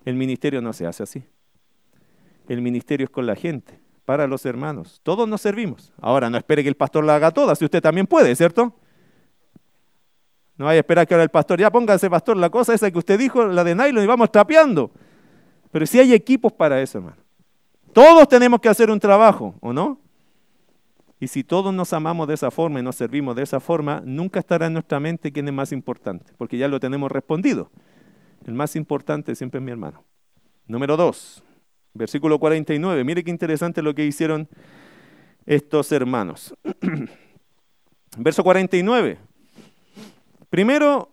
[0.06, 1.22] El ministerio no se hace así.
[2.48, 5.02] El ministerio es con la gente, para los hermanos.
[5.02, 5.92] Todos nos servimos.
[6.00, 8.74] Ahora, no espere que el pastor la haga toda, si usted también puede, ¿cierto?
[10.56, 12.96] No vaya a esperar que ahora el pastor, ya póngase pastor la cosa esa que
[12.96, 14.92] usted dijo, la de nylon, y vamos trapeando.
[15.70, 17.18] Pero si hay equipos para eso, hermano.
[17.92, 20.00] Todos tenemos que hacer un trabajo, ¿o no?
[21.20, 24.40] Y si todos nos amamos de esa forma y nos servimos de esa forma, nunca
[24.40, 27.70] estará en nuestra mente quién es más importante, porque ya lo tenemos respondido.
[28.46, 30.02] El más importante siempre es mi hermano.
[30.66, 31.44] Número dos,
[31.92, 33.04] versículo 49.
[33.04, 34.48] Mire qué interesante lo que hicieron
[35.44, 36.54] estos hermanos.
[38.16, 39.18] Verso 49.
[40.48, 41.12] Primero,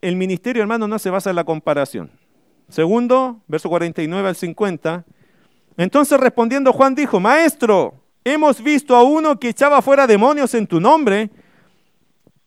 [0.00, 2.10] el ministerio, hermano, no se basa en la comparación.
[2.68, 5.04] Segundo, verso 49 al 50.
[5.76, 10.80] Entonces respondiendo Juan dijo, Maestro, hemos visto a uno que echaba fuera demonios en tu
[10.80, 11.30] nombre.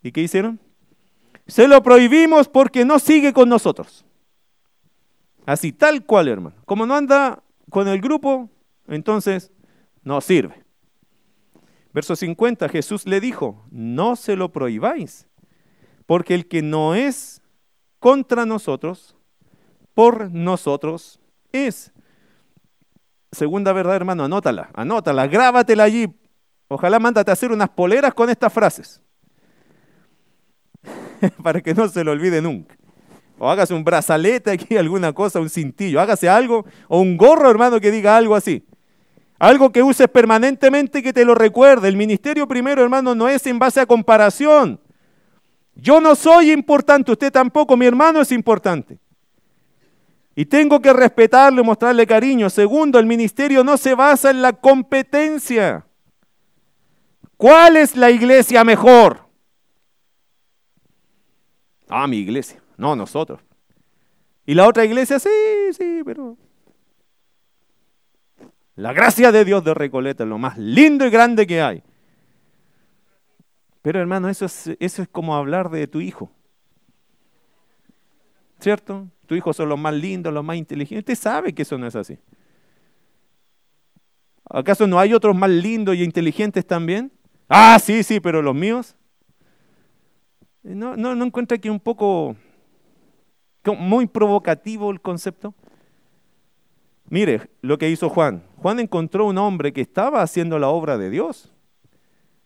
[0.01, 0.59] ¿Y qué hicieron?
[1.47, 4.05] Se lo prohibimos porque no sigue con nosotros.
[5.45, 6.55] Así, tal cual, hermano.
[6.65, 8.49] Como no anda con el grupo,
[8.87, 9.51] entonces
[10.03, 10.63] no sirve.
[11.93, 15.27] Verso 50, Jesús le dijo, no se lo prohibáis,
[16.05, 17.41] porque el que no es
[17.99, 19.15] contra nosotros,
[19.93, 21.19] por nosotros
[21.53, 21.93] es.
[23.35, 26.07] Segunda verdad, hermano, anótala, anótala, grábatela allí.
[26.69, 29.01] Ojalá mándate a hacer unas poleras con estas frases.
[31.43, 32.77] Para que no se lo olvide nunca.
[33.37, 35.99] O hágase un brazalete aquí, alguna cosa, un cintillo.
[35.99, 36.65] Hágase algo.
[36.87, 38.65] O un gorro, hermano, que diga algo así.
[39.37, 41.89] Algo que uses permanentemente que te lo recuerde.
[41.89, 44.79] El ministerio primero, hermano, no es en base a comparación.
[45.75, 48.97] Yo no soy importante, usted tampoco, mi hermano es importante.
[50.35, 52.49] Y tengo que respetarlo y mostrarle cariño.
[52.49, 55.87] Segundo, el ministerio no se basa en la competencia.
[57.37, 59.29] ¿Cuál es la iglesia mejor?
[61.87, 62.61] Ah, mi iglesia.
[62.75, 63.39] No, nosotros.
[64.45, 65.29] Y la otra iglesia, sí,
[65.71, 66.37] sí, pero...
[68.75, 71.81] La gracia de Dios de Recoleta es lo más lindo y grande que hay.
[73.81, 76.29] Pero hermano, eso es, eso es como hablar de tu hijo.
[78.59, 79.07] ¿Cierto?
[79.25, 81.17] Tus hijos son los más lindos, los más inteligentes.
[81.17, 82.17] Usted sabe que eso no es así.
[84.49, 87.11] ¿Acaso no hay otros más lindos y inteligentes también?
[87.49, 88.95] Ah, sí, sí, pero los míos.
[90.61, 92.35] ¿No, no, no encuentra que un poco
[93.77, 95.53] muy provocativo el concepto?
[97.07, 98.43] Mire lo que hizo Juan.
[98.57, 101.54] Juan encontró un hombre que estaba haciendo la obra de Dios.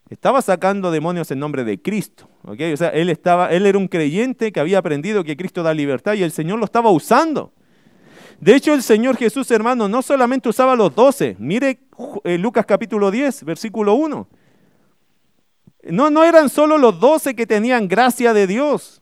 [0.09, 2.27] Estaba sacando demonios en nombre de Cristo.
[2.43, 6.13] O sea, él, estaba, él era un creyente que había aprendido que Cristo da libertad
[6.13, 7.53] y el Señor lo estaba usando.
[8.39, 11.35] De hecho, el Señor Jesús, hermano, no solamente usaba los doce.
[11.37, 11.81] Mire
[12.23, 14.27] eh, Lucas capítulo 10, versículo 1.
[15.91, 19.01] No, no eran solo los doce que tenían gracia de Dios.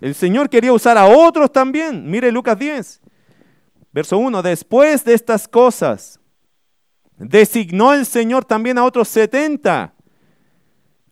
[0.00, 2.08] El Señor quería usar a otros también.
[2.08, 3.00] Mire Lucas 10,
[3.92, 4.42] verso 1.
[4.42, 6.20] Después de estas cosas,
[7.18, 9.95] designó el Señor también a otros setenta.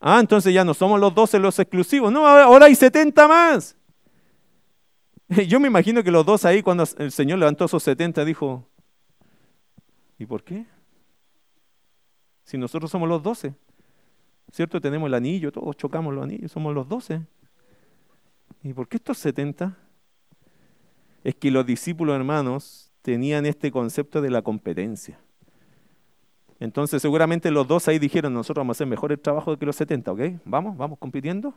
[0.07, 2.13] Ah, entonces ya no somos los doce los exclusivos.
[2.13, 3.75] No, ahora hay setenta más.
[5.49, 8.69] Yo me imagino que los dos ahí, cuando el Señor levantó esos setenta, dijo,
[10.19, 10.67] ¿y por qué?
[12.45, 13.55] Si nosotros somos los doce.
[14.53, 14.79] ¿Cierto?
[14.79, 17.23] Tenemos el anillo, todos chocamos los anillos, somos los doce.
[18.63, 19.75] ¿Y por qué estos 70?
[21.25, 25.19] Es que los discípulos hermanos tenían este concepto de la competencia.
[26.61, 29.77] Entonces seguramente los dos ahí dijeron, nosotros vamos a hacer mejor el trabajo que los
[29.77, 30.21] 70, ¿ok?
[30.45, 31.55] Vamos, vamos compitiendo.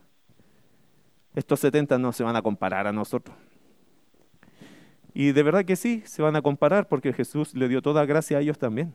[1.35, 3.35] Estos 70 no se van a comparar a nosotros.
[5.13, 8.37] Y de verdad que sí, se van a comparar porque Jesús le dio toda gracia
[8.37, 8.93] a ellos también.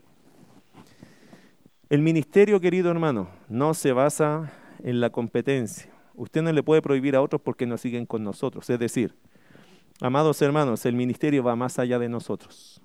[1.89, 4.51] El ministerio, querido hermano, no se basa
[4.83, 5.91] en la competencia.
[6.15, 8.69] Usted no le puede prohibir a otros porque no siguen con nosotros.
[8.69, 9.15] Es decir,
[10.01, 12.81] amados hermanos, el ministerio va más allá de nosotros.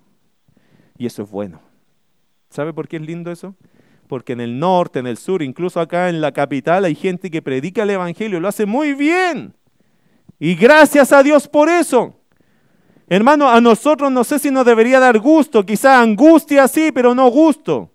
[0.97, 1.68] Y eso es bueno.
[2.49, 3.55] ¿Sabe por qué es lindo eso?
[4.07, 7.41] Porque en el norte, en el sur, incluso acá en la capital hay gente que
[7.41, 9.53] predica el Evangelio, lo hace muy bien.
[10.39, 12.15] Y gracias a Dios por eso.
[13.07, 17.29] Hermano, a nosotros no sé si nos debería dar gusto, quizá angustia sí, pero no
[17.29, 17.91] gusto.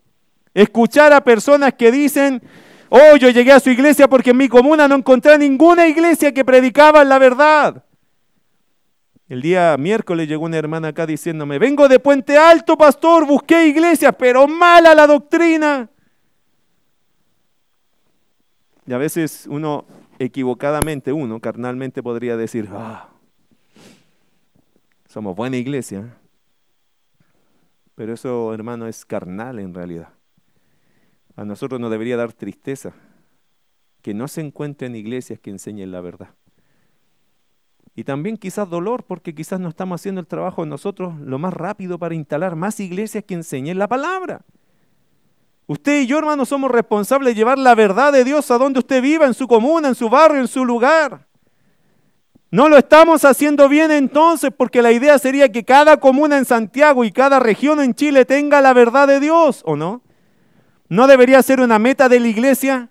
[0.53, 2.43] Escuchar a personas que dicen,
[2.91, 6.45] oh, yo llegué a su iglesia porque en mi comuna no encontré ninguna iglesia que
[6.45, 7.85] predicaba la verdad.
[9.29, 14.15] El día miércoles llegó una hermana acá diciéndome, vengo de Puente Alto, pastor, busqué iglesias,
[14.19, 15.89] pero mala la doctrina.
[18.87, 19.87] Y a veces uno,
[20.19, 23.09] equivocadamente, uno, carnalmente podría decir, ah,
[25.07, 26.19] somos buena iglesia.
[27.95, 30.09] Pero eso, hermano, es carnal en realidad
[31.37, 32.93] a nosotros nos debería dar tristeza
[34.03, 36.35] que no se encuentren iglesias que enseñen la verdad.
[37.97, 41.99] Y también quizás dolor porque quizás no estamos haciendo el trabajo nosotros lo más rápido
[41.99, 44.43] para instalar más iglesias que enseñen la palabra.
[45.67, 49.01] Usted y yo, hermano, somos responsables de llevar la verdad de Dios a donde usted
[49.01, 51.27] viva, en su comuna, en su barrio, en su lugar.
[52.51, 57.05] No lo estamos haciendo bien entonces porque la idea sería que cada comuna en Santiago
[57.05, 60.03] y cada región en Chile tenga la verdad de Dios, ¿o no?
[60.89, 62.91] ¿No debería ser una meta de la iglesia?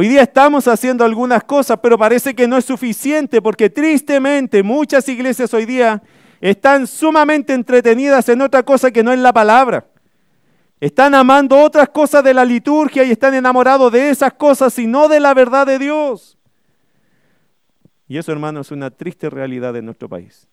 [0.00, 5.08] Hoy día estamos haciendo algunas cosas, pero parece que no es suficiente porque tristemente muchas
[5.08, 6.00] iglesias hoy día
[6.40, 9.88] están sumamente entretenidas en otra cosa que no es la palabra.
[10.78, 15.08] Están amando otras cosas de la liturgia y están enamorados de esas cosas y no
[15.08, 16.38] de la verdad de Dios.
[18.06, 20.46] Y eso, hermano, es una triste realidad de nuestro país.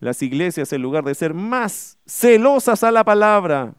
[0.00, 3.72] Las iglesias, en lugar de ser más celosas a la palabra,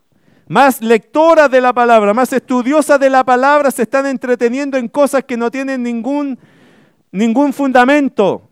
[0.50, 5.24] más lectoras de la palabra, más estudiosas de la palabra, se están entreteniendo en cosas
[5.24, 6.40] que no tienen ningún,
[7.12, 8.50] ningún fundamento.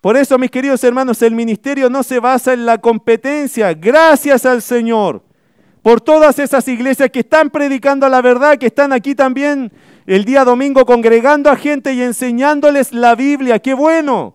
[0.00, 3.72] Por eso, mis queridos hermanos, el ministerio no se basa en la competencia.
[3.74, 5.22] Gracias al Señor
[5.82, 9.72] por todas esas iglesias que están predicando la verdad, que están aquí también
[10.04, 13.60] el día domingo congregando a gente y enseñándoles la Biblia.
[13.60, 14.34] ¡Qué bueno!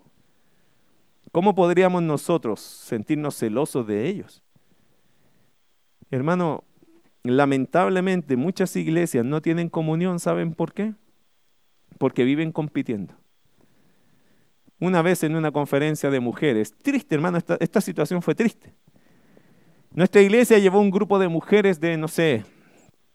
[1.34, 4.42] ¿Cómo podríamos nosotros sentirnos celosos de ellos?
[6.10, 6.64] Hermano,
[7.24, 10.94] lamentablemente muchas iglesias no tienen comunión, ¿saben por qué?
[11.98, 13.16] Porque viven compitiendo.
[14.80, 18.74] Una vez en una conferencia de mujeres, triste hermano, esta, esta situación fue triste.
[19.92, 22.46] Nuestra iglesia llevó un grupo de mujeres de, no sé,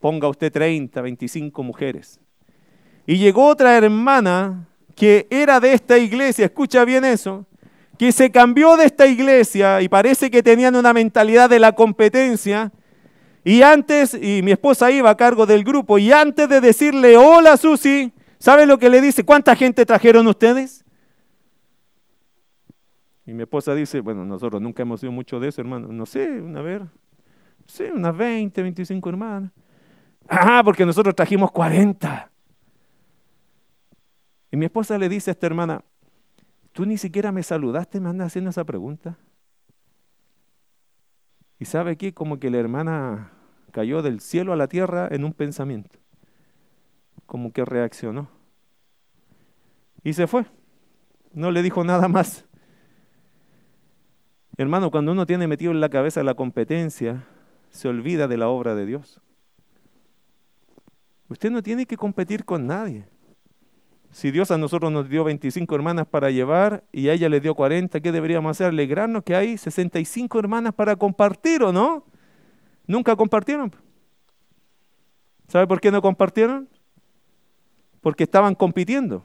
[0.01, 2.21] ponga usted 30, 25 mujeres.
[3.07, 7.47] Y llegó otra hermana que era de esta iglesia, escucha bien eso,
[7.99, 12.73] que se cambió de esta iglesia y parece que tenían una mentalidad de la competencia
[13.45, 17.57] y antes, y mi esposa iba a cargo del grupo, y antes de decirle hola
[17.57, 19.25] Susi, ¿sabe lo que le dice?
[19.25, 20.85] ¿Cuánta gente trajeron ustedes?
[23.27, 25.89] Y mi esposa dice, bueno, nosotros nunca hemos sido mucho de eso, hermano.
[25.89, 26.83] No sé, una vez,
[27.67, 29.53] sí, unas 20, 25 hermanas.
[30.29, 32.31] Ah, porque nosotros trajimos 40.
[34.51, 35.85] Y mi esposa le dice a esta hermana,
[36.73, 39.17] tú ni siquiera me saludaste, me andas haciendo esa pregunta.
[41.63, 43.31] Y sabe que como que la hermana
[43.71, 45.97] cayó del cielo a la tierra en un pensamiento.
[47.25, 48.29] Como que reaccionó.
[50.03, 50.45] Y se fue.
[51.33, 52.47] No le dijo nada más.
[54.57, 57.29] Hermano, cuando uno tiene metido en la cabeza la competencia,
[57.71, 59.21] se olvida de la obra de Dios.
[61.29, 63.05] Usted no tiene que competir con nadie.
[64.13, 67.55] Si Dios a nosotros nos dio 25 hermanas para llevar y a ella le dio
[67.55, 68.67] 40, ¿qué deberíamos hacer?
[68.67, 72.05] Alegrarnos que hay 65 hermanas para compartir, ¿o no?
[72.87, 73.75] Nunca compartieron.
[75.49, 76.69] ¿Sabe por qué no compartieron?
[78.03, 79.25] Porque estaban compitiendo.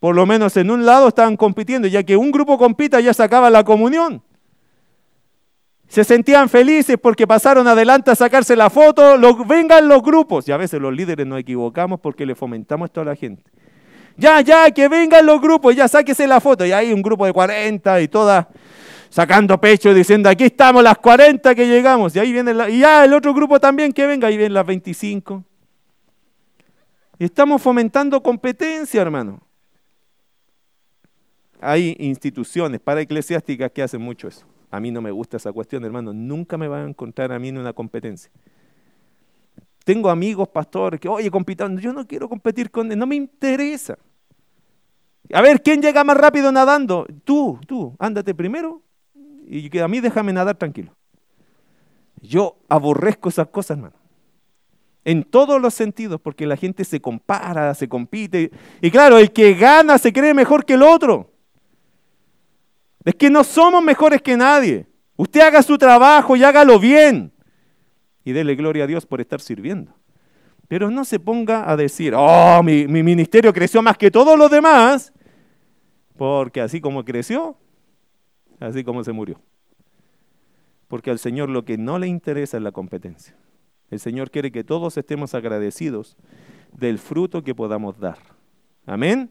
[0.00, 3.50] Por lo menos en un lado estaban compitiendo, ya que un grupo compita ya sacaba
[3.50, 4.22] la comunión.
[5.88, 10.48] Se sentían felices porque pasaron adelante a sacarse la foto, vengan los grupos.
[10.48, 13.51] Y a veces los líderes nos equivocamos porque le fomentamos esto a la gente.
[14.16, 16.64] Ya, ya, que vengan los grupos, ya sáquese la foto.
[16.64, 18.46] Y hay un grupo de 40 y todas
[19.12, 22.16] sacando pecho diciendo, aquí estamos las 40 que llegamos.
[22.16, 24.66] Y ahí viene la, y ya el otro grupo también que venga, ahí vienen las
[24.66, 25.44] 25.
[27.18, 29.40] Y estamos fomentando competencia, hermano.
[31.60, 34.44] Hay instituciones para eclesiásticas que hacen mucho eso.
[34.70, 36.12] A mí no me gusta esa cuestión, hermano.
[36.12, 38.32] Nunca me van a encontrar a mí en una competencia.
[39.84, 43.98] Tengo amigos pastores que, oye, compitando, yo no quiero competir con él, no me interesa.
[45.32, 47.06] A ver, ¿quién llega más rápido nadando?
[47.24, 48.82] Tú, tú, ándate primero
[49.46, 50.94] y a mí déjame nadar tranquilo.
[52.20, 53.96] Yo aborrezco esas cosas, hermano.
[55.04, 58.52] En todos los sentidos, porque la gente se compara, se compite.
[58.80, 61.32] Y claro, el que gana se cree mejor que el otro.
[63.04, 64.86] Es que no somos mejores que nadie.
[65.16, 67.32] Usted haga su trabajo y hágalo bien
[68.24, 69.94] y dele gloria a Dios por estar sirviendo.
[70.68, 75.12] Pero no se ponga a decir, oh, mi, ministerio creció más que todos los demás,
[76.16, 77.56] porque así como creció,
[78.60, 79.40] así como se murió.
[80.88, 83.36] Porque al Señor lo que no le interesa es la competencia.
[83.90, 86.16] El Señor quiere que todos estemos agradecidos
[86.72, 88.18] del fruto que podamos dar.
[88.86, 89.30] Amén.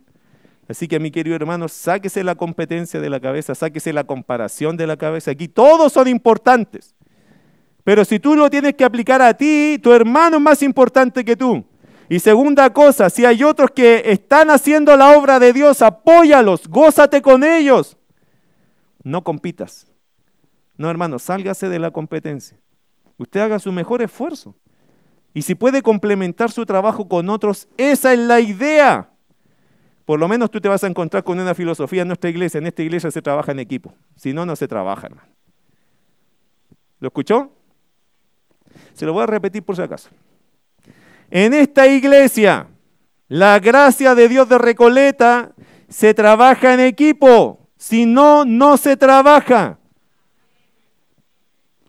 [0.68, 4.88] Así que mi querido hermano, sáquese la competencia de la cabeza, sáquese la comparación de
[4.88, 5.32] la cabeza.
[5.32, 6.96] Aquí todos son importantes.
[7.84, 11.36] Pero si tú lo tienes que aplicar a ti, tu hermano es más importante que
[11.36, 11.66] tú.
[12.10, 17.22] Y segunda cosa, si hay otros que están haciendo la obra de Dios, apóyalos, gózate
[17.22, 17.98] con ellos.
[19.04, 19.88] No compitas.
[20.78, 22.58] No, hermano, sálgase de la competencia.
[23.18, 24.56] Usted haga su mejor esfuerzo.
[25.34, 29.10] Y si puede complementar su trabajo con otros, esa es la idea.
[30.06, 32.58] Por lo menos tú te vas a encontrar con una filosofía en nuestra iglesia.
[32.58, 33.94] En esta iglesia se trabaja en equipo.
[34.16, 35.30] Si no, no se trabaja, hermano.
[37.00, 37.52] ¿Lo escuchó?
[38.94, 40.10] Se lo voy a repetir por si acaso.
[41.30, 42.68] En esta iglesia,
[43.28, 45.54] la gracia de Dios de Recoleta
[45.88, 47.70] se trabaja en equipo.
[47.78, 49.80] Si no, no se trabaja.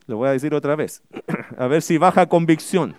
[0.07, 1.03] Lo voy a decir otra vez,
[1.59, 2.96] a ver si baja convicción.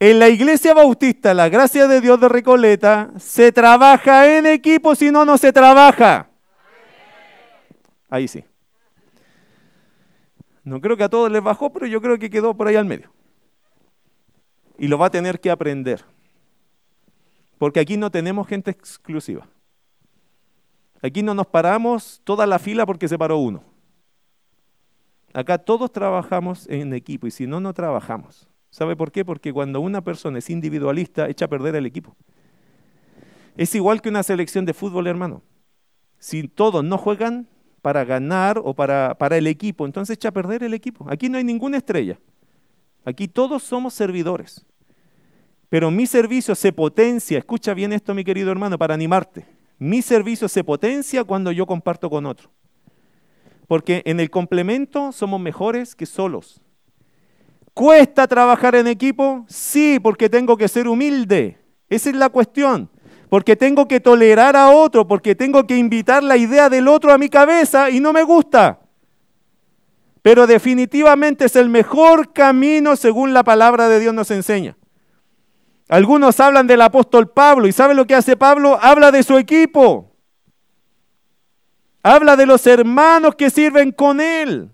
[0.00, 5.10] En la iglesia bautista, la gracia de Dios de Recoleta, se trabaja en equipo, si
[5.10, 6.28] no, no se trabaja.
[8.08, 8.44] Ahí sí.
[10.68, 12.84] No creo que a todos les bajó, pero yo creo que quedó por ahí al
[12.84, 13.10] medio.
[14.76, 16.04] Y lo va a tener que aprender.
[17.56, 19.48] Porque aquí no tenemos gente exclusiva.
[21.00, 23.62] Aquí no nos paramos toda la fila porque se paró uno.
[25.32, 28.46] Acá todos trabajamos en equipo y si no, no trabajamos.
[28.70, 29.24] ¿Sabe por qué?
[29.24, 32.14] Porque cuando una persona es individualista, echa a perder el equipo.
[33.56, 35.42] Es igual que una selección de fútbol, hermano.
[36.18, 37.48] Si todos no juegan,
[37.82, 41.06] para ganar o para, para el equipo, entonces echa a perder el equipo.
[41.08, 42.18] Aquí no hay ninguna estrella.
[43.04, 44.66] Aquí todos somos servidores.
[45.68, 49.46] Pero mi servicio se potencia, escucha bien esto mi querido hermano, para animarte.
[49.78, 52.50] Mi servicio se potencia cuando yo comparto con otro.
[53.66, 56.60] Porque en el complemento somos mejores que solos.
[57.74, 59.44] ¿Cuesta trabajar en equipo?
[59.46, 61.58] Sí, porque tengo que ser humilde.
[61.88, 62.90] Esa es la cuestión
[63.28, 67.18] porque tengo que tolerar a otro, porque tengo que invitar la idea del otro a
[67.18, 68.80] mi cabeza y no me gusta.
[70.22, 74.76] Pero definitivamente es el mejor camino según la palabra de Dios nos enseña.
[75.88, 78.78] Algunos hablan del apóstol Pablo y ¿sabe lo que hace Pablo?
[78.80, 80.12] Habla de su equipo.
[82.02, 84.70] Habla de los hermanos que sirven con él.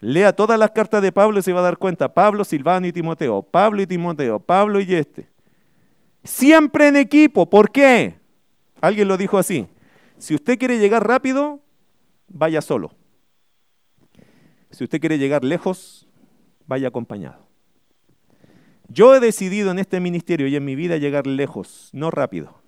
[0.00, 2.12] Lea todas las cartas de Pablo y se va a dar cuenta.
[2.12, 3.42] Pablo, Silvano y Timoteo.
[3.42, 4.40] Pablo y Timoteo.
[4.40, 5.28] Pablo y este.
[6.24, 7.48] Siempre en equipo.
[7.48, 8.18] ¿Por qué?
[8.80, 9.66] Alguien lo dijo así.
[10.18, 11.60] Si usted quiere llegar rápido,
[12.28, 12.92] vaya solo.
[14.70, 16.08] Si usted quiere llegar lejos,
[16.66, 17.48] vaya acompañado.
[18.88, 22.60] Yo he decidido en este ministerio y en mi vida llegar lejos, no rápido.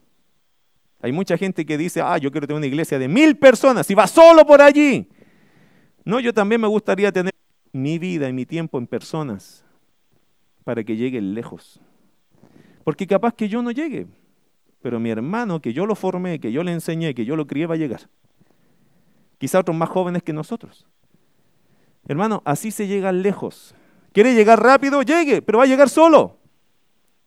[1.00, 3.94] Hay mucha gente que dice, ah, yo quiero tener una iglesia de mil personas y
[3.94, 5.09] va solo por allí.
[6.05, 7.32] No, yo también me gustaría tener
[7.72, 9.64] mi vida y mi tiempo en personas
[10.64, 11.80] para que lleguen lejos.
[12.85, 14.07] Porque capaz que yo no llegue,
[14.80, 17.66] pero mi hermano, que yo lo formé, que yo le enseñé, que yo lo crié,
[17.66, 18.09] va a llegar.
[19.39, 20.87] Quizá otros más jóvenes que nosotros.
[22.07, 23.74] Hermano, así se llega lejos.
[24.12, 25.03] ¿Quiere llegar rápido?
[25.03, 26.39] Llegue, pero va a llegar solo.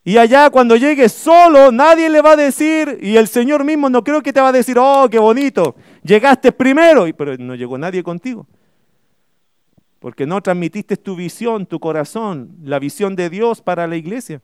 [0.03, 4.03] Y allá cuando llegues solo, nadie le va a decir, y el Señor mismo no
[4.03, 8.03] creo que te va a decir, oh, qué bonito, llegaste primero, pero no llegó nadie
[8.03, 8.45] contigo.
[9.97, 14.41] Porque no transmitiste tu visión, tu corazón, la visión de Dios para la iglesia.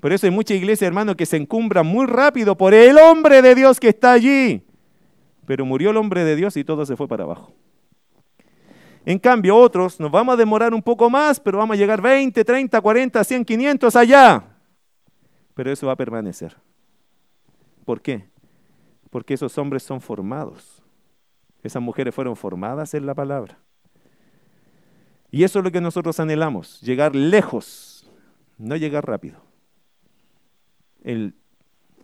[0.00, 3.54] Por eso hay mucha iglesia, hermano, que se encumbra muy rápido por el hombre de
[3.54, 4.62] Dios que está allí.
[5.46, 7.54] Pero murió el hombre de Dios y todo se fue para abajo.
[9.04, 12.44] En cambio, otros nos vamos a demorar un poco más, pero vamos a llegar 20,
[12.44, 14.44] 30, 40, 100, 500 allá.
[15.54, 16.56] Pero eso va a permanecer.
[17.84, 18.28] ¿Por qué?
[19.10, 20.82] Porque esos hombres son formados.
[21.62, 23.58] Esas mujeres fueron formadas en la palabra.
[25.30, 28.10] Y eso es lo que nosotros anhelamos, llegar lejos,
[28.58, 29.45] no llegar rápido.
[31.06, 31.34] El,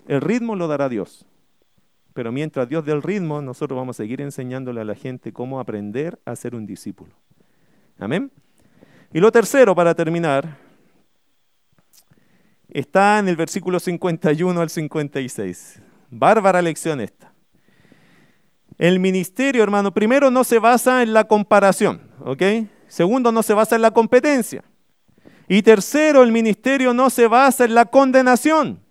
[0.07, 1.27] ritmo lo dará Dios.
[2.15, 5.59] Pero mientras Dios dé el ritmo, nosotros vamos a seguir enseñándole a la gente cómo
[5.59, 7.13] aprender a ser un discípulo.
[7.99, 8.31] Amén.
[9.13, 10.57] Y lo tercero, para terminar,
[12.69, 15.83] está en el versículo 51 al 56.
[16.11, 17.33] Bárbara lección esta.
[18.79, 22.43] El ministerio, hermano, primero no se basa en la comparación, ¿ok?
[22.87, 24.63] Segundo, no se basa en la competencia.
[25.49, 28.83] Y tercero, el ministerio no se basa en la condenación.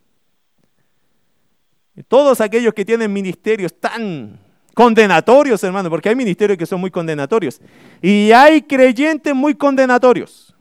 [2.07, 4.39] Todos aquellos que tienen ministerios tan
[4.73, 7.59] condenatorios, hermano, porque hay ministerios que son muy condenatorios.
[8.01, 10.55] Y hay creyentes muy condenatorios.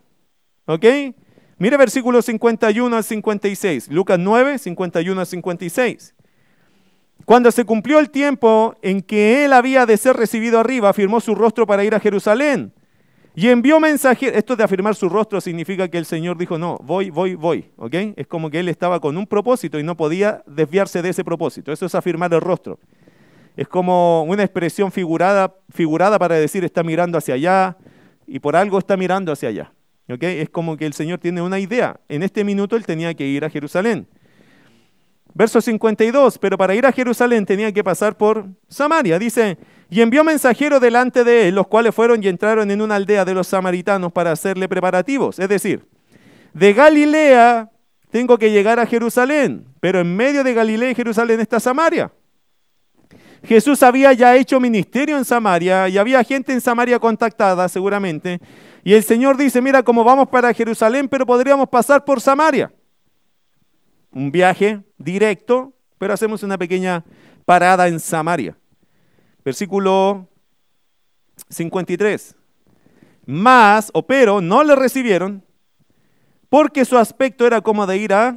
[0.66, 0.85] ¿Ok?
[1.59, 3.89] Mire versículos 51 al 56.
[3.89, 6.14] Lucas 9, 51 al 56.
[7.24, 11.35] Cuando se cumplió el tiempo en que él había de ser recibido arriba, afirmó su
[11.35, 12.72] rostro para ir a Jerusalén
[13.35, 17.11] y envió mensajeros, esto de afirmar su rostro significa que el Señor dijo, no, voy,
[17.11, 17.95] voy, voy, ¿ok?
[18.16, 21.72] Es como que él estaba con un propósito y no podía desviarse de ese propósito.
[21.72, 22.78] Eso es afirmar el rostro.
[23.57, 27.76] Es como una expresión figurada, figurada para decir está mirando hacia allá
[28.26, 29.72] y por algo está mirando hacia allá.
[30.09, 30.22] ¿ok?
[30.22, 32.01] Es como que el Señor tiene una idea.
[32.09, 34.09] En este minuto él tenía que ir a Jerusalén.
[35.33, 39.18] Verso 52, pero para ir a Jerusalén tenía que pasar por Samaria.
[39.18, 39.59] Dice,
[39.91, 43.34] y envió mensajeros delante de él, los cuales fueron y entraron en una aldea de
[43.34, 45.38] los samaritanos para hacerle preparativos.
[45.38, 45.84] Es decir,
[46.55, 47.70] de Galilea
[48.11, 52.12] tengo que llegar a Jerusalén, pero en medio de Galilea y Jerusalén está Samaria.
[53.43, 58.38] Jesús había ya hecho ministerio en Samaria y había gente en Samaria contactada seguramente.
[58.84, 62.72] Y el Señor dice, mira, como vamos para Jerusalén, pero podríamos pasar por Samaria
[64.12, 67.05] un viaje directo, pero hacemos una pequeña
[67.45, 68.57] parada en Samaria.
[69.45, 70.28] Versículo
[71.49, 72.36] 53.
[73.26, 75.43] Más, o pero, no le recibieron
[76.51, 78.36] porque su aspecto era como de ir a...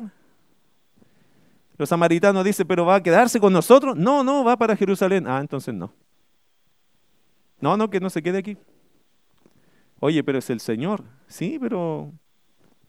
[1.78, 3.98] Los samaritanos dicen, pero va a quedarse con nosotros.
[3.98, 5.28] No, no, va para Jerusalén.
[5.28, 5.92] Ah, entonces no.
[7.60, 8.58] No, no, que no se quede aquí.
[10.00, 11.04] Oye, pero es el Señor.
[11.28, 12.12] Sí, pero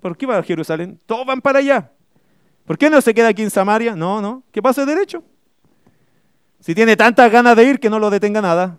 [0.01, 1.01] ¿por qué va a Jerusalén?
[1.07, 1.91] Todos van para allá.
[2.67, 3.97] ¿Por qué no se queda aquí en Samaria?
[3.97, 5.25] No, no, que pase derecho.
[6.65, 8.79] Si tiene tantas ganas de ir, que no lo detenga nada.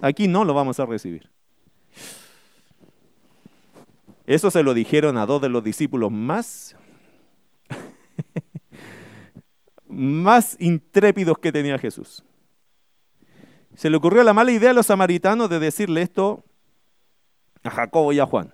[0.00, 1.30] Aquí no lo vamos a recibir.
[4.26, 6.74] Eso se lo dijeron a dos de los discípulos más,
[9.86, 12.24] más intrépidos que tenía Jesús.
[13.76, 16.44] Se le ocurrió la mala idea a los samaritanos de decirle esto
[17.62, 18.52] a Jacobo y a Juan.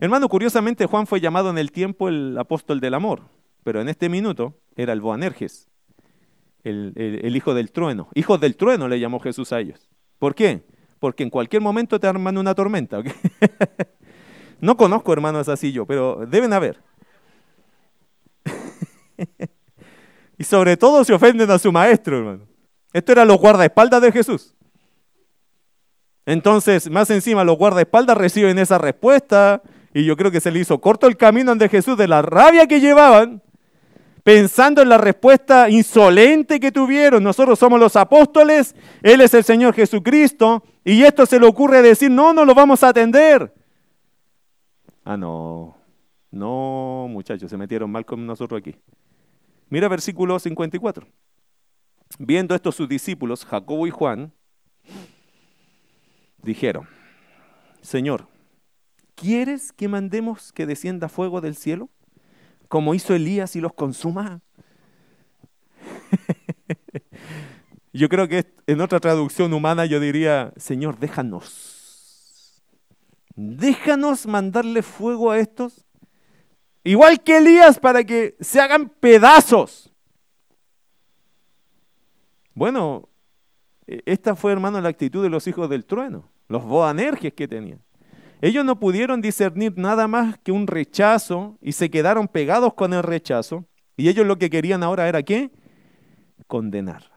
[0.00, 3.22] Hermano, curiosamente Juan fue llamado en el tiempo el apóstol del amor,
[3.62, 5.68] pero en este minuto era el Boanerges,
[6.64, 8.08] el, hijo del trueno.
[8.14, 9.88] Hijo del trueno le llamó Jesús a ellos.
[10.18, 10.62] ¿Por qué?
[10.98, 13.02] Porque en cualquier momento te arman una tormenta.
[14.60, 16.80] no conozco hermanos así yo, pero deben haber.
[20.38, 22.46] y sobre todo se ofenden a su maestro, hermano.
[22.92, 24.54] Esto era los guardaespaldas de Jesús.
[26.26, 29.62] Entonces, más encima, los guardaespaldas reciben esa respuesta
[29.92, 32.66] y yo creo que se le hizo corto el camino ante Jesús de la rabia
[32.66, 33.42] que llevaban,
[34.24, 37.22] pensando en la respuesta insolente que tuvieron.
[37.22, 42.10] Nosotros somos los apóstoles, Él es el Señor Jesucristo, y esto se le ocurre decir,
[42.10, 43.54] no, no lo vamos a atender.
[45.04, 45.76] Ah, no,
[46.32, 48.74] no, muchachos, se metieron mal con nosotros aquí.
[49.68, 51.06] Mira versículo 54.
[52.18, 54.32] Viendo esto sus discípulos, Jacobo y Juan,
[56.42, 56.88] dijeron,
[57.80, 58.26] Señor,
[59.14, 61.88] ¿Quieres que mandemos que descienda fuego del cielo?
[62.74, 64.40] Como hizo Elías y los consuma.
[67.92, 72.64] yo creo que en otra traducción humana yo diría, Señor, déjanos.
[73.36, 75.86] Déjanos mandarle fuego a estos.
[76.82, 79.92] Igual que Elías para que se hagan pedazos.
[82.54, 83.08] Bueno,
[83.86, 87.83] e-, esta fue, hermano, la actitud de los hijos del trueno, los boanerges que tenían.
[88.44, 93.02] Ellos no pudieron discernir nada más que un rechazo y se quedaron pegados con el
[93.02, 93.64] rechazo.
[93.96, 95.50] Y ellos lo que querían ahora era qué?
[96.46, 97.10] Condenar.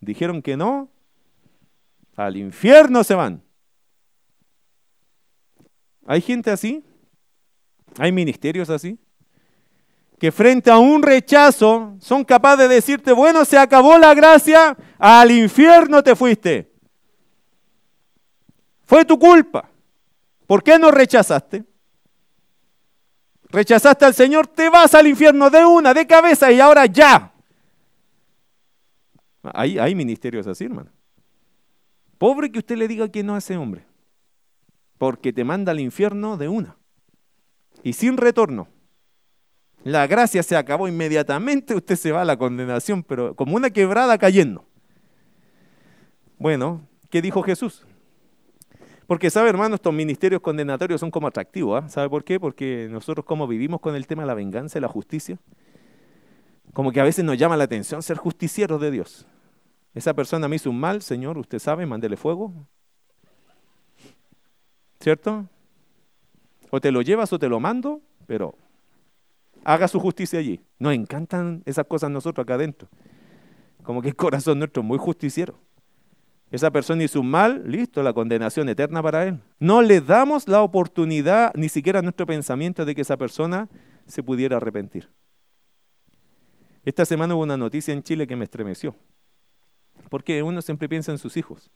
[0.00, 0.90] Dijeron que no,
[2.16, 3.42] al infierno se van.
[6.06, 6.82] ¿Hay gente así?
[7.98, 8.98] ¿Hay ministerios así?
[10.18, 15.30] Que frente a un rechazo son capaces de decirte, bueno, se acabó la gracia, al
[15.30, 16.72] infierno te fuiste.
[18.86, 19.72] Fue tu culpa.
[20.48, 21.62] ¿Por qué no rechazaste?
[23.50, 27.34] Rechazaste al Señor, te vas al infierno de una, de cabeza y ahora ya.
[29.42, 30.90] Hay, hay ministerios así, hermano.
[32.16, 33.84] Pobre que usted le diga que no a ese hombre,
[34.96, 36.78] porque te manda al infierno de una
[37.82, 38.68] y sin retorno.
[39.84, 44.16] La gracia se acabó inmediatamente, usted se va a la condenación, pero como una quebrada
[44.16, 44.64] cayendo.
[46.38, 47.84] Bueno, ¿qué dijo Jesús?
[49.08, 49.74] Porque, ¿sabe, hermano?
[49.74, 51.82] Estos ministerios condenatorios son como atractivos.
[51.82, 51.88] ¿ah?
[51.88, 52.38] ¿Sabe por qué?
[52.38, 55.38] Porque nosotros, como vivimos con el tema de la venganza y la justicia,
[56.74, 59.26] como que a veces nos llama la atención ser justicieros de Dios.
[59.94, 62.52] Esa persona me hizo un mal, Señor, usted sabe, mándele fuego.
[65.00, 65.46] ¿Cierto?
[66.68, 68.56] O te lo llevas o te lo mando, pero
[69.64, 70.60] haga su justicia allí.
[70.78, 72.88] Nos encantan esas cosas nosotros acá adentro.
[73.82, 75.54] Como que el corazón nuestro es muy justiciero.
[76.50, 79.40] Esa persona hizo un mal, listo, la condenación eterna para él.
[79.58, 83.68] No le damos la oportunidad, ni siquiera a nuestro pensamiento, de que esa persona
[84.06, 85.10] se pudiera arrepentir.
[86.84, 88.94] Esta semana hubo una noticia en Chile que me estremeció.
[90.08, 91.70] Porque uno siempre piensa en sus hijos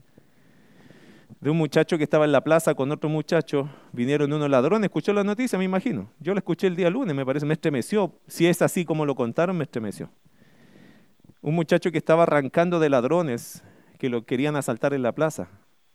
[1.40, 5.12] de un muchacho que estaba en la plaza con otro muchacho, vinieron unos ladrones, escuchó
[5.12, 6.10] la noticia, me imagino.
[6.20, 8.20] Yo la escuché el día lunes, me parece, me estremeció.
[8.26, 10.10] Si es así como lo contaron, me estremeció.
[11.40, 13.64] Un muchacho que estaba arrancando de ladrones
[14.03, 15.46] que lo querían asaltar en la plaza.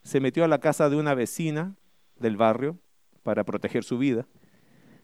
[0.02, 1.76] Se metió a la casa de una vecina
[2.18, 2.78] del barrio
[3.22, 4.26] para proteger su vida.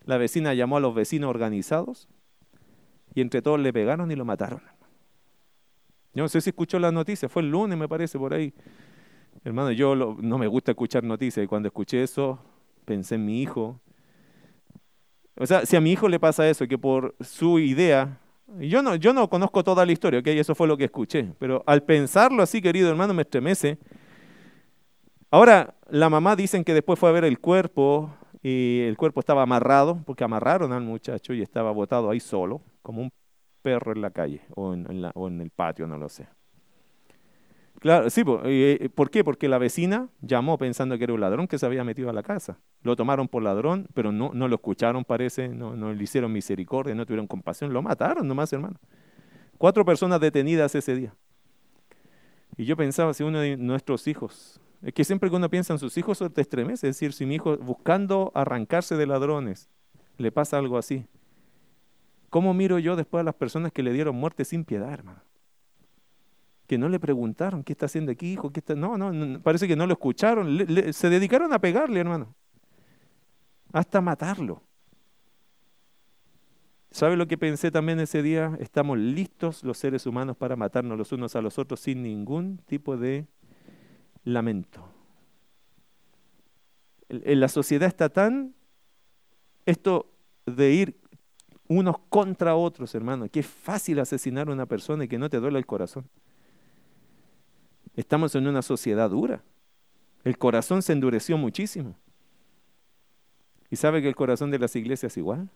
[0.05, 2.07] La vecina llamó a los vecinos organizados
[3.13, 4.61] y entre todos le pegaron y lo mataron.
[6.13, 8.53] Yo no sé si escuchó la noticia, fue el lunes me parece por ahí.
[9.43, 12.39] Hermano, yo no me gusta escuchar noticias y cuando escuché eso
[12.85, 13.81] pensé en mi hijo.
[15.35, 18.21] O sea, si a mi hijo le pasa eso, que por su idea,
[18.59, 20.27] yo no, yo no conozco toda la historia, ¿ok?
[20.27, 23.77] Eso fue lo que escuché, pero al pensarlo así, querido hermano, me estremece.
[25.31, 29.43] Ahora, la mamá dicen que después fue a ver el cuerpo y el cuerpo estaba
[29.43, 33.11] amarrado, porque amarraron al muchacho y estaba botado ahí solo, como un
[33.61, 34.75] perro en la calle o
[35.15, 36.27] o en el patio, no lo sé.
[37.79, 39.23] Claro, sí, eh, ¿por qué?
[39.23, 42.23] Porque la vecina llamó pensando que era un ladrón que se había metido a la
[42.23, 42.57] casa.
[42.81, 46.95] Lo tomaron por ladrón, pero no, no lo escucharon, parece, no, no le hicieron misericordia,
[46.95, 48.79] no tuvieron compasión, lo mataron nomás, hermano.
[49.57, 51.13] Cuatro personas detenidas ese día.
[52.57, 55.79] Y yo pensaba, si uno de nuestros hijos, es que siempre que uno piensa en
[55.79, 56.87] sus hijos, te estremece.
[56.87, 59.69] Es decir, si mi hijo buscando arrancarse de ladrones,
[60.17, 61.05] le pasa algo así.
[62.29, 65.21] ¿Cómo miro yo después a las personas que le dieron muerte sin piedad, hermano?
[66.67, 68.51] Que no le preguntaron, ¿qué está haciendo aquí, hijo?
[68.51, 68.75] ¿Qué está?
[68.75, 70.65] No, no, parece que no lo escucharon.
[70.91, 72.33] se dedicaron a pegarle, hermano.
[73.71, 74.61] Hasta matarlo.
[76.91, 78.55] ¿Sabe lo que pensé también ese día?
[78.59, 82.97] Estamos listos los seres humanos para matarnos los unos a los otros sin ningún tipo
[82.97, 83.25] de
[84.23, 84.87] lamento.
[87.09, 88.53] En la sociedad está tan
[89.65, 90.13] esto
[90.45, 90.99] de ir
[91.67, 95.39] unos contra otros, hermano, que es fácil asesinar a una persona y que no te
[95.39, 96.07] duele el corazón.
[97.95, 99.43] Estamos en una sociedad dura.
[100.23, 101.95] El corazón se endureció muchísimo.
[103.69, 105.49] ¿Y sabe que el corazón de las iglesias es igual?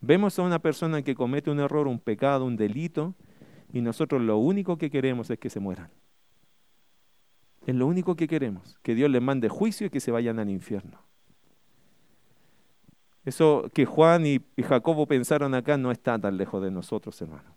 [0.00, 3.14] Vemos a una persona que comete un error, un pecado, un delito,
[3.72, 5.90] y nosotros lo único que queremos es que se mueran.
[7.66, 10.50] Es lo único que queremos, que Dios les mande juicio y que se vayan al
[10.50, 10.98] infierno.
[13.24, 17.54] Eso que Juan y, Jacobo pensaron acá no está tan lejos de nosotros, hermano.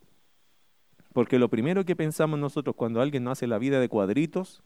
[1.17, 4.61] Porque lo primero que pensamos nosotros cuando alguien nos hace la vida de cuadritos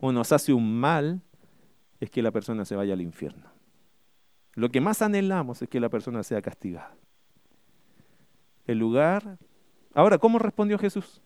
[0.00, 1.20] o nos hace un mal
[1.98, 3.50] es que la persona se vaya al infierno.
[4.54, 6.94] Lo que más anhelamos es que la persona sea castigada.
[8.68, 9.38] El lugar...
[9.92, 11.22] Ahora, ¿cómo respondió Jesús?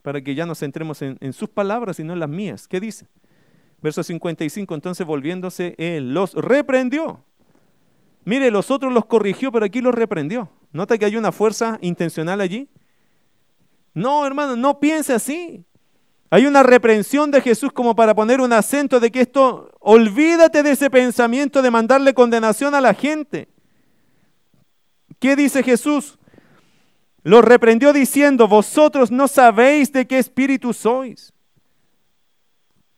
[0.00, 2.66] Para que ya nos centremos en, en sus palabras y no en las mías.
[2.66, 3.06] ¿Qué dice?
[3.82, 7.22] Verso 55, entonces volviéndose, él los reprendió.
[8.24, 10.48] Mire, los otros los corrigió, pero aquí los reprendió.
[10.72, 12.70] ¿Nota que hay una fuerza intencional allí?
[13.94, 15.64] No, hermano, no piense así.
[16.30, 20.72] Hay una reprensión de Jesús como para poner un acento de que esto, olvídate de
[20.72, 23.48] ese pensamiento de mandarle condenación a la gente.
[25.20, 26.18] ¿Qué dice Jesús?
[27.22, 31.32] Lo reprendió diciendo, vosotros no sabéis de qué espíritu sois.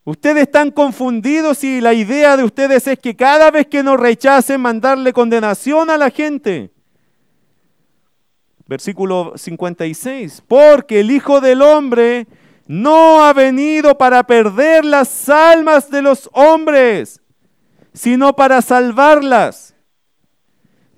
[0.05, 4.61] Ustedes están confundidos y la idea de ustedes es que cada vez que nos rechacen
[4.61, 6.73] mandarle condenación a la gente.
[8.67, 10.43] Versículo 56.
[10.47, 12.27] Porque el Hijo del Hombre
[12.67, 17.21] no ha venido para perder las almas de los hombres,
[17.93, 19.75] sino para salvarlas.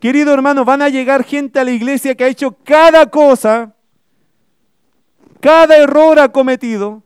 [0.00, 3.74] Querido hermano, van a llegar gente a la iglesia que ha hecho cada cosa,
[5.40, 7.02] cada error ha cometido,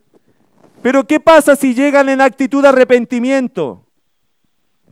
[0.82, 3.86] pero ¿qué pasa si llegan en actitud de arrepentimiento?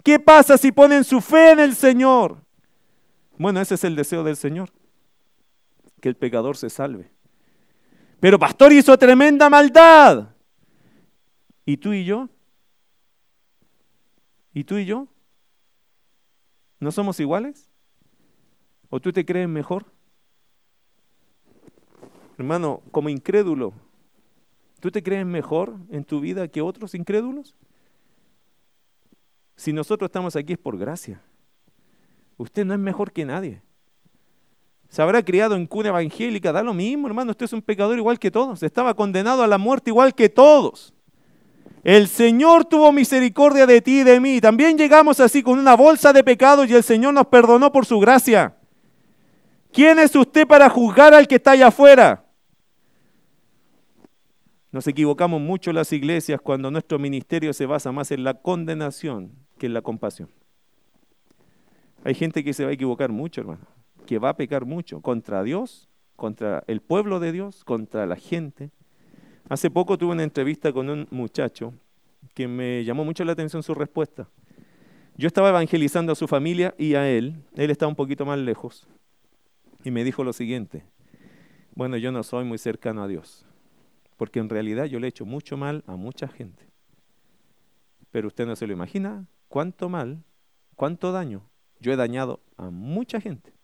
[0.02, 2.38] ¿Qué pasa si ponen su fe en el Señor?
[3.36, 4.70] Bueno, ese es el deseo del Señor,
[6.00, 7.10] que el pecador se salve.
[8.18, 10.34] Pero pastor hizo tremenda maldad.
[11.64, 12.28] ¿Y tú y yo?
[14.52, 15.06] ¿Y tú y yo?
[16.78, 17.70] ¿No somos iguales?
[18.88, 19.86] ¿O tú te crees mejor?
[22.36, 23.72] Hermano, como incrédulo,
[24.80, 27.54] ¿tú te crees mejor en tu vida que otros incrédulos?
[29.56, 31.22] Si nosotros estamos aquí es por gracia.
[32.38, 33.62] Usted no es mejor que nadie
[34.90, 38.18] se habrá criado en cuna evangélica, da lo mismo, hermano, usted es un pecador igual
[38.18, 40.92] que todos, estaba condenado a la muerte igual que todos.
[41.84, 44.38] El Señor tuvo misericordia de ti y de mí.
[44.40, 47.98] También llegamos así con una bolsa de pecados y el Señor nos perdonó por su
[48.00, 48.56] gracia.
[49.72, 52.26] ¿Quién es usted para juzgar al que está allá afuera?
[54.72, 59.66] Nos equivocamos mucho las iglesias cuando nuestro ministerio se basa más en la condenación que
[59.66, 60.28] en la compasión.
[62.04, 63.79] Hay gente que se va a equivocar mucho, hermano
[64.10, 68.72] que va a pecar mucho contra Dios, contra el pueblo de Dios, contra la gente.
[69.48, 71.74] Hace poco tuve una entrevista con un muchacho
[72.34, 74.28] que me llamó mucho la atención su respuesta.
[75.16, 78.88] Yo estaba evangelizando a su familia y a él, él estaba un poquito más lejos,
[79.84, 80.82] y me dijo lo siguiente,
[81.76, 83.46] bueno, yo no soy muy cercano a Dios,
[84.16, 86.64] porque en realidad yo le he hecho mucho mal a mucha gente.
[88.10, 90.24] Pero usted no se lo imagina cuánto mal,
[90.74, 91.48] cuánto daño
[91.78, 93.59] yo he dañado a mucha gente.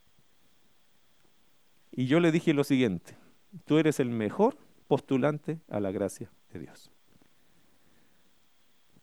[1.97, 3.17] Y yo le dije lo siguiente,
[3.65, 6.93] tú eres el mejor postulante a la gracia de Dios.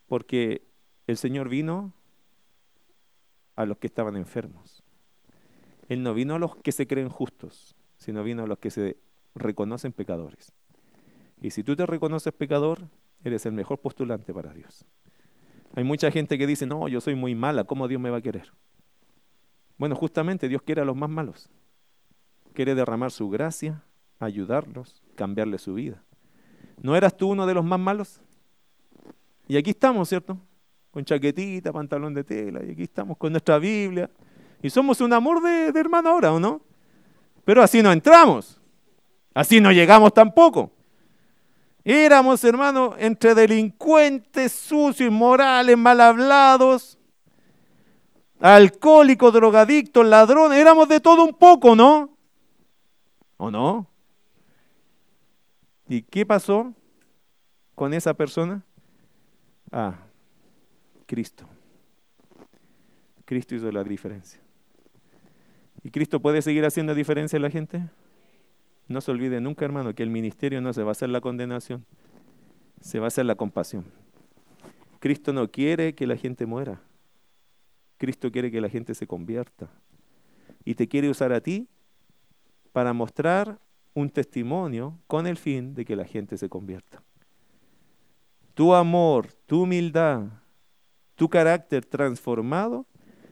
[0.05, 0.61] Porque
[1.07, 1.91] el Señor vino
[3.55, 4.83] a los que estaban enfermos.
[5.89, 8.97] Él no vino a los que se creen justos, sino vino a los que se
[9.33, 10.53] reconocen pecadores.
[11.41, 12.89] Y si tú te reconoces pecador,
[13.23, 14.85] eres el mejor postulante para Dios.
[15.75, 18.21] Hay mucha gente que dice, no, yo soy muy mala, ¿cómo Dios me va a
[18.21, 18.53] querer?
[19.79, 21.49] Bueno, justamente Dios quiere a los más malos
[22.53, 23.83] quiere derramar su gracia,
[24.19, 26.01] ayudarlos, cambiarle su vida.
[26.81, 28.21] ¿No eras tú uno de los más malos?
[29.47, 30.37] Y aquí estamos, ¿cierto?
[30.91, 34.09] Con chaquetita, pantalón de tela, y aquí estamos con nuestra Biblia.
[34.61, 36.61] Y somos un amor de, hermano ahora, ¿o no?
[37.43, 38.59] Pero así no entramos.
[39.33, 40.71] Así no llegamos tampoco.
[41.83, 46.97] Éramos, hermano, entre delincuentes, sucios, inmorales, mal hablados,
[48.39, 50.57] alcohólicos, drogadictos, ladrones.
[50.57, 52.12] Éramos de todo un poco, ¿no?
[53.37, 53.87] ¿O no?
[55.87, 56.73] ¿Y qué pasó
[57.75, 58.63] con esa persona?
[59.71, 59.99] Ah,
[61.05, 61.47] Cristo.
[63.25, 64.39] Cristo hizo la diferencia.
[65.83, 67.89] ¿Y Cristo puede seguir haciendo diferencia en la gente?
[68.87, 71.85] No se olvide nunca, hermano, que el ministerio no se va a hacer la condenación,
[72.81, 73.85] se va a hacer la compasión.
[74.99, 76.81] Cristo no quiere que la gente muera.
[77.97, 79.69] Cristo quiere que la gente se convierta.
[80.63, 81.67] Y te quiere usar a ti
[82.73, 83.59] para mostrar
[83.93, 87.01] un testimonio con el fin de que la gente se convierta.
[88.55, 90.23] Tu amor, tu humildad,
[91.15, 92.85] tu carácter transformado,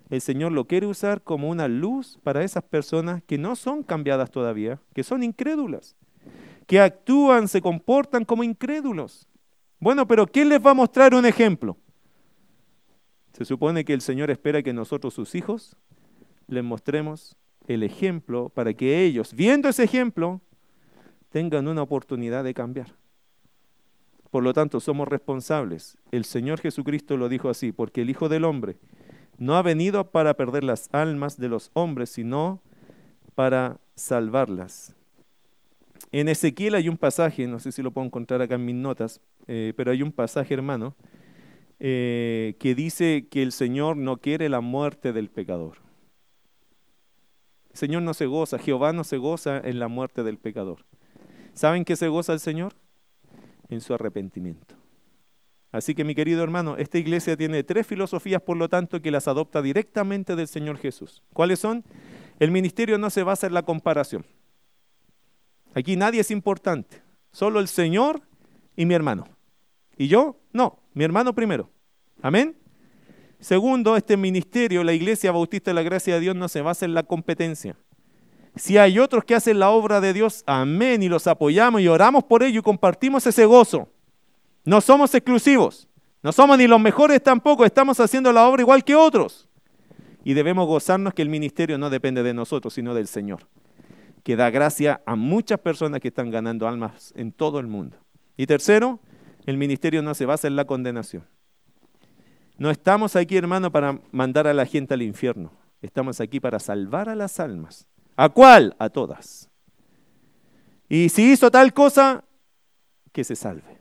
[0.10, 4.30] el Señor lo quiere usar como una luz para esas personas que no son cambiadas
[4.30, 5.96] todavía, que son incrédulas,
[6.68, 9.28] que actúan, se comportan como incrédulos.
[9.80, 11.78] Bueno, pero ¿quién les va a mostrar un ejemplo?
[13.34, 15.76] Se supone que el Señor espera que nosotros, sus hijos,
[16.48, 17.38] les mostremos
[17.68, 20.41] el ejemplo para que ellos, viendo ese ejemplo,
[21.30, 22.95] tengan una oportunidad de cambiar.
[24.30, 25.97] Por lo tanto, somos responsables.
[26.12, 28.78] El Señor Jesucristo lo dijo así, porque el Hijo del Hombre
[29.38, 32.62] no ha venido para perder las almas de los hombres, sino
[33.36, 34.95] para salvarlas.
[36.12, 39.22] En Ezequiel hay un pasaje, no sé si lo puedo encontrar acá en mis notas,
[39.47, 40.95] eh, pero hay un pasaje, hermano,
[41.80, 45.78] eh, que dice que el Señor no quiere la muerte del pecador.
[47.72, 50.86] El Señor no se goza, Jehová no se goza en la muerte del pecador.
[51.53, 52.74] ¿Saben qué se goza el Señor?
[53.69, 54.76] En su arrepentimiento.
[55.72, 59.30] Así que mi querido hermano, esta iglesia tiene tres filosofías, por lo tanto, que las
[59.30, 61.24] adopta directamente del Señor Jesús.
[61.34, 61.86] ¿Cuáles son?
[62.39, 64.26] El ministerio no se basa en la comparación.
[65.74, 67.01] Aquí nadie es importante,
[67.32, 68.22] solo el Señor
[68.76, 69.26] y mi hermano.
[69.97, 70.38] ¿Y yo?
[70.51, 70.80] No.
[70.93, 71.69] Mi hermano primero.
[72.22, 72.57] Amén.
[73.42, 76.94] Segundo, este ministerio, la Iglesia Bautista de la Gracia de Dios, no se basa en
[76.94, 77.76] la competencia.
[78.56, 82.24] Si hay otros que hacen la obra de Dios, amén, y los apoyamos y oramos
[82.24, 83.89] por ello y compartimos ese gozo.
[84.64, 85.88] No somos exclusivos,
[86.22, 89.50] no somos ni los mejores tampoco, estamos haciendo la obra igual que otros.
[90.24, 93.48] Y debemos gozarnos que el ministerio no depende de nosotros, sino del Señor,
[94.24, 97.98] que da gracia a muchas personas que están ganando almas en todo el mundo.
[98.38, 99.00] Y tercero,
[99.48, 101.26] el ministerio no se basa en la condenación.
[102.62, 105.51] No estamos aquí, hermano, para mandar a la gente al infierno.
[105.82, 107.88] Estamos aquí para salvar a las almas.
[108.16, 108.76] ¿A cuál?
[108.78, 109.49] A todas.
[110.88, 112.24] Y si hizo tal cosa,
[113.12, 113.80] que se salve.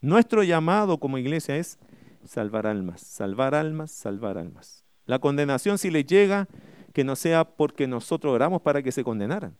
[0.00, 1.78] Nuestro llamado como iglesia es
[2.24, 4.82] salvar almas, salvar almas, salvar almas.
[5.04, 6.48] La condenación si le llega,
[6.94, 9.58] que no sea porque nosotros oramos para que se condenaran,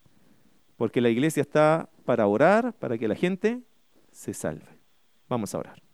[0.79, 3.61] porque la iglesia está para orar, para que la gente
[4.13, 4.81] se salve.
[5.29, 5.86] Vamos a orar.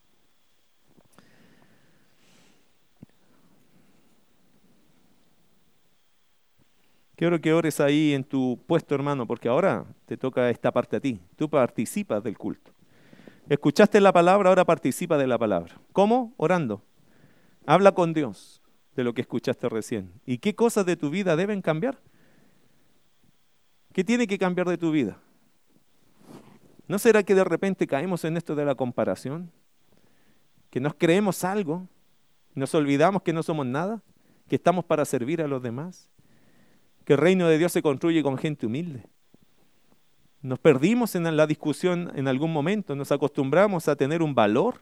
[7.22, 11.00] Quiero que ores ahí en tu puesto, hermano, porque ahora te toca esta parte a
[11.00, 11.20] ti.
[11.36, 12.72] Tú participas del culto.
[13.48, 15.80] Escuchaste la palabra, ahora participa de la palabra.
[15.92, 16.34] ¿Cómo?
[16.36, 16.82] Orando.
[17.64, 18.60] Habla con Dios
[18.96, 20.10] de lo que escuchaste recién.
[20.26, 22.00] ¿Y qué cosas de tu vida deben cambiar?
[23.92, 25.16] ¿Qué tiene que cambiar de tu vida?
[26.88, 29.52] ¿No será que de repente caemos en esto de la comparación?
[30.70, 31.86] ¿Que nos creemos algo?
[32.56, 34.02] ¿Nos olvidamos que no somos nada?
[34.48, 36.10] ¿Que estamos para servir a los demás?
[37.04, 39.04] ¿Que el reino de Dios se construye con gente humilde?
[40.40, 44.80] Nos perdimos en la discusión en algún momento, nos acostumbramos a tener un valor,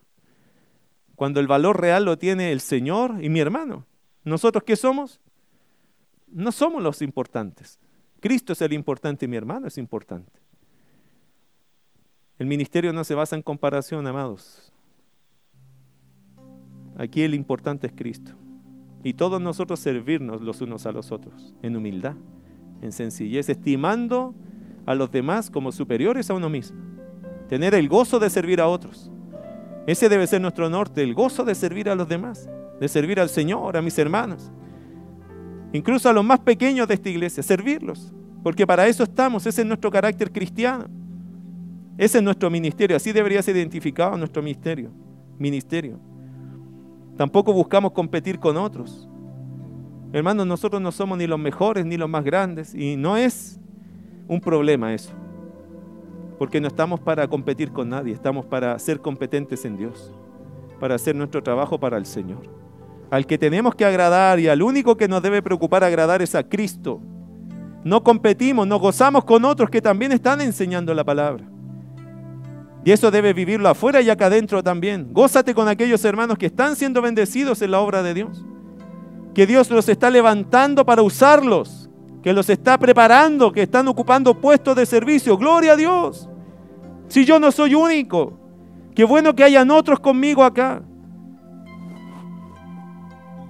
[1.17, 3.85] cuando el valor real lo tiene el Señor y mi hermano.
[4.25, 5.21] ¿Nosotros qué somos?
[6.29, 7.79] No somos los importantes.
[8.21, 10.41] Cristo es el importante y mi hermano es importante.
[12.39, 14.73] El ministerio no se basa en comparación, amados.
[16.97, 18.33] Aquí el importante es Cristo.
[19.03, 22.17] Y todos nosotros servirnos los unos a los otros, en humildad,
[22.83, 24.35] en sencillez, estimando
[24.87, 26.79] a los demás como superiores a uno mismo.
[27.49, 29.11] Tener el gozo de servir a otros.
[29.87, 32.49] Ese debe ser nuestro norte, el gozo de servir a los demás,
[32.79, 34.51] de servir al Señor, a mis hermanos,
[35.73, 39.67] incluso a los más pequeños de esta iglesia, servirlos, porque para eso estamos, ese es
[39.67, 40.87] nuestro carácter cristiano,
[41.97, 44.91] ese es nuestro ministerio, así debería ser identificado nuestro ministerio,
[45.39, 45.99] ministerio.
[47.21, 49.07] Tampoco buscamos competir con otros.
[50.11, 53.61] Hermanos, nosotros no somos ni los mejores ni los más grandes y no es
[54.27, 55.13] un problema eso.
[56.39, 60.15] Porque no estamos para competir con nadie, estamos para ser competentes en Dios,
[60.81, 62.41] para hacer nuestro trabajo para el Señor.
[63.11, 66.43] Al que tenemos que agradar y al único que nos debe preocupar agradar es a
[66.43, 67.03] Cristo.
[67.85, 71.50] No competimos, nos gozamos con otros que también están enseñando la palabra.
[72.85, 75.09] Y eso debe vivirlo afuera y acá adentro también.
[75.13, 78.45] Gózate con aquellos hermanos que están siendo bendecidos en la obra de Dios.
[79.35, 81.91] Que Dios los está levantando para usarlos
[82.23, 85.37] que los está preparando, que están ocupando puestos de servicio.
[85.37, 86.29] Gloria a Dios.
[87.09, 88.39] Si yo no soy único,
[88.95, 90.83] qué bueno que hayan otros conmigo acá.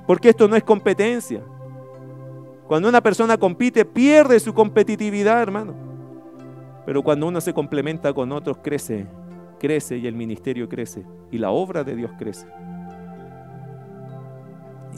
[0.06, 1.42] Porque esto no es competencia.
[2.66, 5.74] Cuando una persona compite, pierde su competitividad, hermano.
[6.86, 9.06] Pero cuando uno se complementa con otros, crece,
[9.60, 12.48] crece y el ministerio crece y la obra de Dios crece.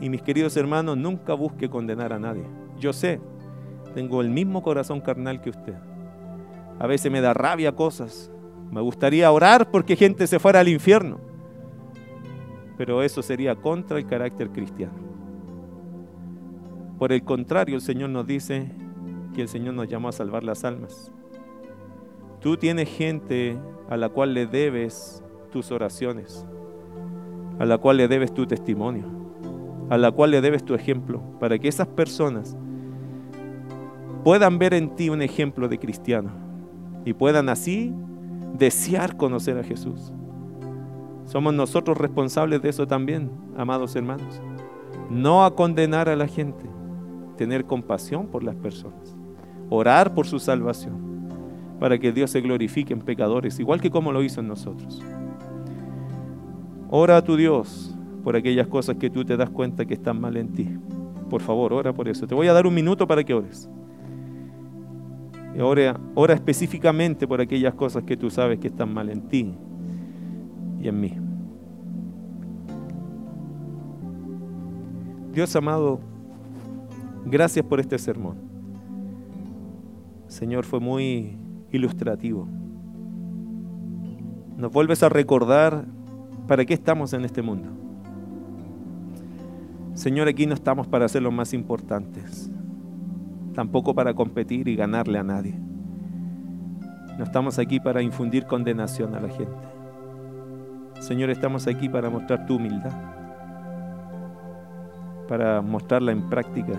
[0.00, 2.44] Y mis queridos hermanos, nunca busque condenar a nadie.
[2.78, 3.20] Yo sé
[3.94, 5.74] tengo el mismo corazón carnal que usted.
[6.78, 8.30] A veces me da rabia cosas.
[8.70, 11.20] Me gustaría orar porque gente se fuera al infierno.
[12.78, 14.94] Pero eso sería contra el carácter cristiano.
[16.98, 18.70] Por el contrario, el Señor nos dice
[19.34, 21.12] que el Señor nos llamó a salvar las almas.
[22.42, 23.56] Tú tienes gente
[23.88, 25.22] a la cual le debes
[25.52, 26.44] tus oraciones,
[27.60, 29.04] a la cual le debes tu testimonio,
[29.90, 32.56] a la cual le debes tu ejemplo, para que esas personas
[34.24, 36.32] puedan ver en ti un ejemplo de cristiano
[37.04, 37.94] y puedan así
[38.54, 40.12] desear conocer a Jesús.
[41.26, 44.42] Somos nosotros responsables de eso también, amados hermanos.
[45.10, 46.64] No a condenar a la gente,
[47.36, 49.16] tener compasión por las personas,
[49.70, 51.11] orar por su salvación,
[51.82, 55.02] para que Dios se glorifique en pecadores, igual que como lo hizo en nosotros.
[56.88, 60.36] Ora a tu Dios por aquellas cosas que tú te das cuenta que están mal
[60.36, 60.68] en ti.
[61.28, 62.24] Por favor, ora por eso.
[62.24, 63.68] Te voy a dar un minuto para que ores.
[65.60, 69.52] Ora, ora específicamente por aquellas cosas que tú sabes que están mal en ti
[70.80, 71.16] y en mí.
[75.32, 75.98] Dios amado,
[77.26, 78.36] gracias por este sermón.
[80.28, 81.41] Señor, fue muy
[81.72, 82.46] ilustrativo.
[84.56, 85.84] Nos vuelves a recordar
[86.46, 87.68] ¿para qué estamos en este mundo?
[89.94, 92.50] Señor, aquí no estamos para ser los más importantes,
[93.54, 95.54] tampoco para competir y ganarle a nadie.
[97.18, 99.66] No estamos aquí para infundir condenación a la gente.
[101.00, 102.92] Señor, estamos aquí para mostrar tu humildad,
[105.28, 106.72] para mostrarla en práctica,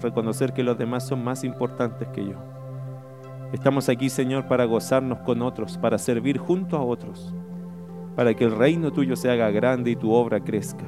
[0.00, 2.55] reconocer que los demás son más importantes que yo.
[3.52, 7.32] Estamos aquí, Señor, para gozarnos con otros, para servir junto a otros,
[8.16, 10.84] para que el reino tuyo se haga grande y tu obra crezca.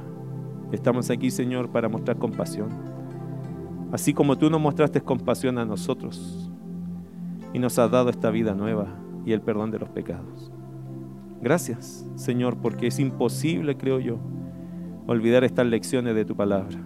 [0.72, 2.68] Estamos aquí, Señor, para mostrar compasión.
[3.92, 6.50] Así como tú nos mostraste compasión a nosotros
[7.54, 8.88] y nos has dado esta vida nueva
[9.24, 10.50] y el perdón de los pecados.
[11.40, 14.18] Gracias, Señor, porque es imposible, creo yo,
[15.06, 16.76] olvidar estas lecciones de tu palabra.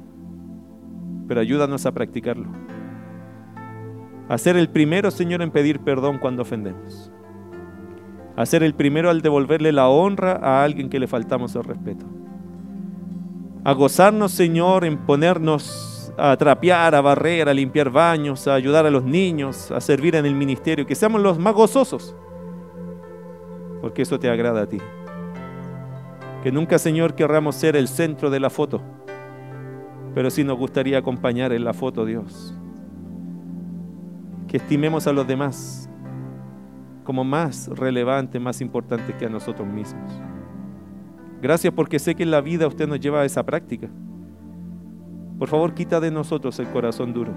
[1.26, 2.50] Pero ayúdanos a practicarlo.
[4.32, 7.12] A ser el primero, Señor, en pedir perdón cuando ofendemos.
[8.34, 12.06] A ser el primero al devolverle la honra a alguien que le faltamos el respeto
[13.64, 18.90] a gozarnos, Señor, en ponernos a trapear, a barrer, a limpiar baños, a ayudar a
[18.90, 22.14] los niños, a servir en el ministerio, que seamos los más gozosos,
[23.80, 24.78] porque eso te agrada a ti.
[26.42, 28.82] Que nunca, Señor, querramos ser el centro de la foto,
[30.14, 32.54] pero sí nos gustaría acompañar en la foto, Dios.
[34.52, 35.88] Que estimemos a los demás
[37.04, 40.12] como más relevantes, más importantes que a nosotros mismos.
[41.40, 43.88] Gracias porque sé que en la vida usted nos lleva a esa práctica.
[45.38, 47.32] Por favor, quita de nosotros el corazón duro,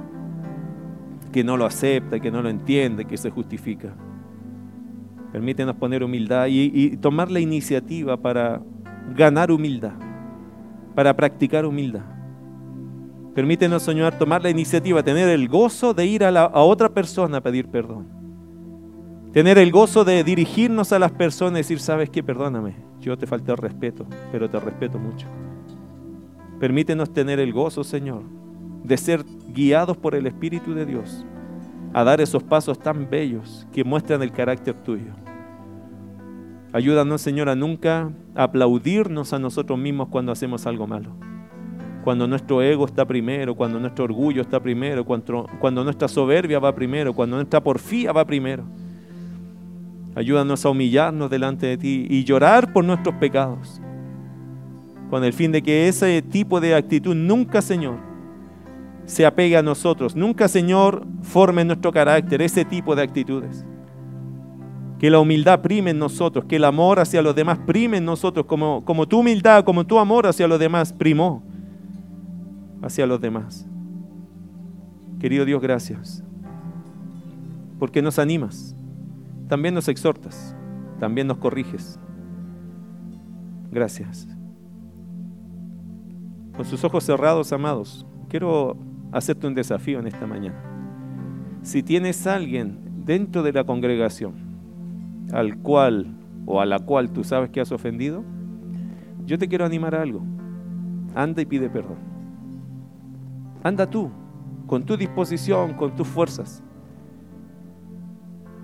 [1.32, 3.96] que no lo acepta, que no lo entiende, que se justifica.
[5.32, 8.62] Permítenos poner humildad y, tomar la iniciativa para
[9.16, 9.94] ganar humildad,
[10.94, 12.15] para practicar humildad.
[13.36, 17.68] Permítenos, Señor, tomar la iniciativa, tener el gozo de ir a, otra persona a pedir
[17.68, 18.08] perdón.
[19.34, 23.28] Tener el gozo de dirigirnos a las personas y decir, sabes qué, perdóname, yo te
[23.28, 25.28] falté el respeto, pero te respeto mucho.
[26.62, 28.24] Permítenos tener el gozo, Señor,
[28.86, 31.26] de ser guiados por el Espíritu de Dios
[31.94, 35.12] a dar esos pasos tan bellos que muestran el carácter tuyo.
[36.72, 41.35] Ayúdanos, Señor, a nunca aplaudirnos a nosotros mismos cuando hacemos algo malo.
[42.06, 46.76] Cuando nuestro ego está primero, cuando nuestro orgullo está primero, cuando, cuando nuestra soberbia va
[46.76, 48.64] primero, cuando nuestra porfía va primero.
[50.14, 53.82] Ayúdanos a humillarnos delante de ti y llorar por nuestros pecados.
[55.10, 57.98] Con el fin de que ese tipo de actitud nunca, Señor,
[59.06, 60.16] se apegue a nosotros.
[60.16, 63.66] Nunca, Señor, forme nuestro carácter ese tipo de actitudes.
[65.00, 68.46] Que la humildad prime en nosotros, que el amor hacia los demás prime en nosotros,
[68.46, 71.42] como, como tu humildad, como tu amor hacia los demás primó
[72.86, 73.68] hacia los demás.
[75.20, 76.24] Querido Dios, gracias,
[77.80, 78.76] porque nos animas
[79.48, 80.56] también nos exhortas,
[81.00, 82.00] también nos corriges.
[83.72, 84.28] Gracias.
[86.56, 88.78] Con sus ojos cerrados, amados, quiero
[89.12, 90.60] hacerte un desafío en esta mañana.
[91.62, 94.34] Si tienes alguien dentro de la congregación
[95.32, 96.08] al cual
[96.46, 98.24] o a la cual tú sabes que has ofendido,
[99.26, 100.24] yo te quiero animar a algo.
[101.14, 102.15] Anda y pide perdón.
[103.66, 104.12] Anda tú,
[104.68, 106.62] con tu disposición, con tus fuerzas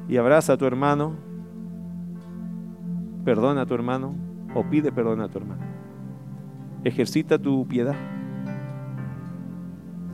[0.07, 1.15] y abraza a tu hermano,
[3.25, 4.13] perdona a tu hermano
[4.53, 5.63] o pide perdón a tu hermano.
[6.83, 7.95] Ejercita tu piedad.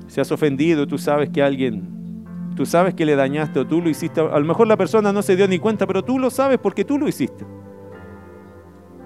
[0.08, 2.24] Si has ofendido, tú sabes que alguien,
[2.56, 5.22] tú sabes que le dañaste o tú lo hiciste, a lo mejor la persona no
[5.22, 7.46] se dio ni cuenta, pero tú lo sabes porque tú lo hiciste.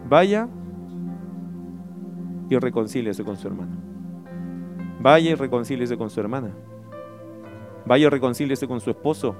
[0.08, 0.48] Vaya
[2.52, 3.91] y reconcíliese con su hermano.
[5.02, 6.52] Vaya y reconcíliese con su hermana.
[7.86, 9.36] Vaya y reconcíliese con su esposo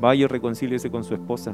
[0.00, 1.52] Vaya y reconcíliese con su esposa.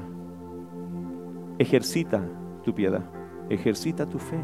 [1.58, 2.22] Ejercita
[2.62, 3.02] tu piedad,
[3.50, 4.38] ejercita tu fe.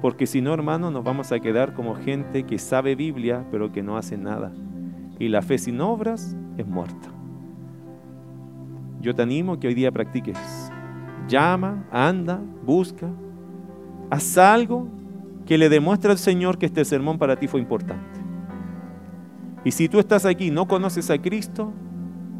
[0.00, 3.82] Porque si no, hermano, nos vamos a quedar como gente que sabe Biblia, pero que
[3.82, 4.52] no hace nada.
[5.18, 7.08] Y la fe sin obras es muerta.
[9.00, 10.38] Yo te animo que hoy día practiques.
[11.26, 13.10] Llama, anda, busca.
[14.08, 14.86] Haz algo
[15.50, 18.20] que le demuestre al Señor que este sermón para ti fue importante.
[19.64, 21.72] Y si tú estás aquí y no conoces a Cristo,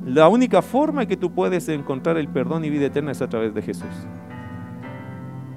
[0.06, 3.52] la única forma que tú puedes encontrar el perdón y vida eterna es a través
[3.52, 3.90] de Jesús.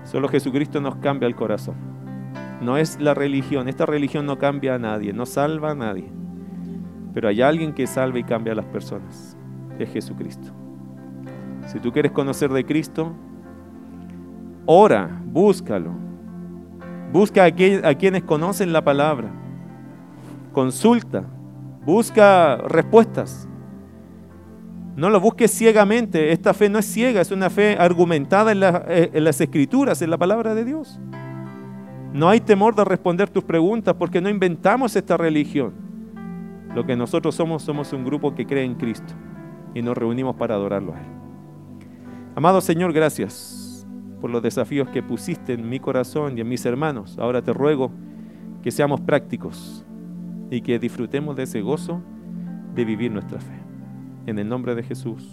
[0.03, 1.75] Solo Jesucristo nos cambia el corazón.
[2.59, 3.67] No es la religión.
[3.67, 6.11] Esta religión no cambia a nadie, no salva a nadie.
[7.13, 9.37] Pero hay alguien que salva y cambia a las personas.
[9.77, 10.47] Es Jesucristo.
[11.67, 13.13] Si tú quieres conocer de Cristo,
[14.65, 16.12] ora, búscalo.
[17.14, 19.30] Busca a, quienes conocen la palabra.
[20.51, 21.24] Consulta.
[21.86, 23.47] Busca respuestas
[24.95, 26.32] No lo busques ciegamente.
[26.32, 30.09] Esta fe no es ciega, es una fe argumentada en, eh, en, las escrituras, en
[30.09, 30.99] la palabra de Dios.
[32.14, 35.74] No hay temor de responder tus preguntas porque no inventamos esta religión.
[36.74, 39.14] Lo que nosotros somos, somos un grupo que cree en Cristo
[39.76, 41.05] y nos reunimos para adorarlo a Él.
[42.36, 43.62] Amado Señor, gracias
[44.24, 47.17] por los desafíos que pusiste en mi corazón y en mis hermanos.
[47.19, 47.91] Ahora te ruego
[48.61, 49.86] que seamos prácticos
[50.49, 52.01] y que disfrutemos de ese gozo
[52.74, 53.59] de vivir nuestra fe.
[54.26, 55.28] En el nombre de Jesús.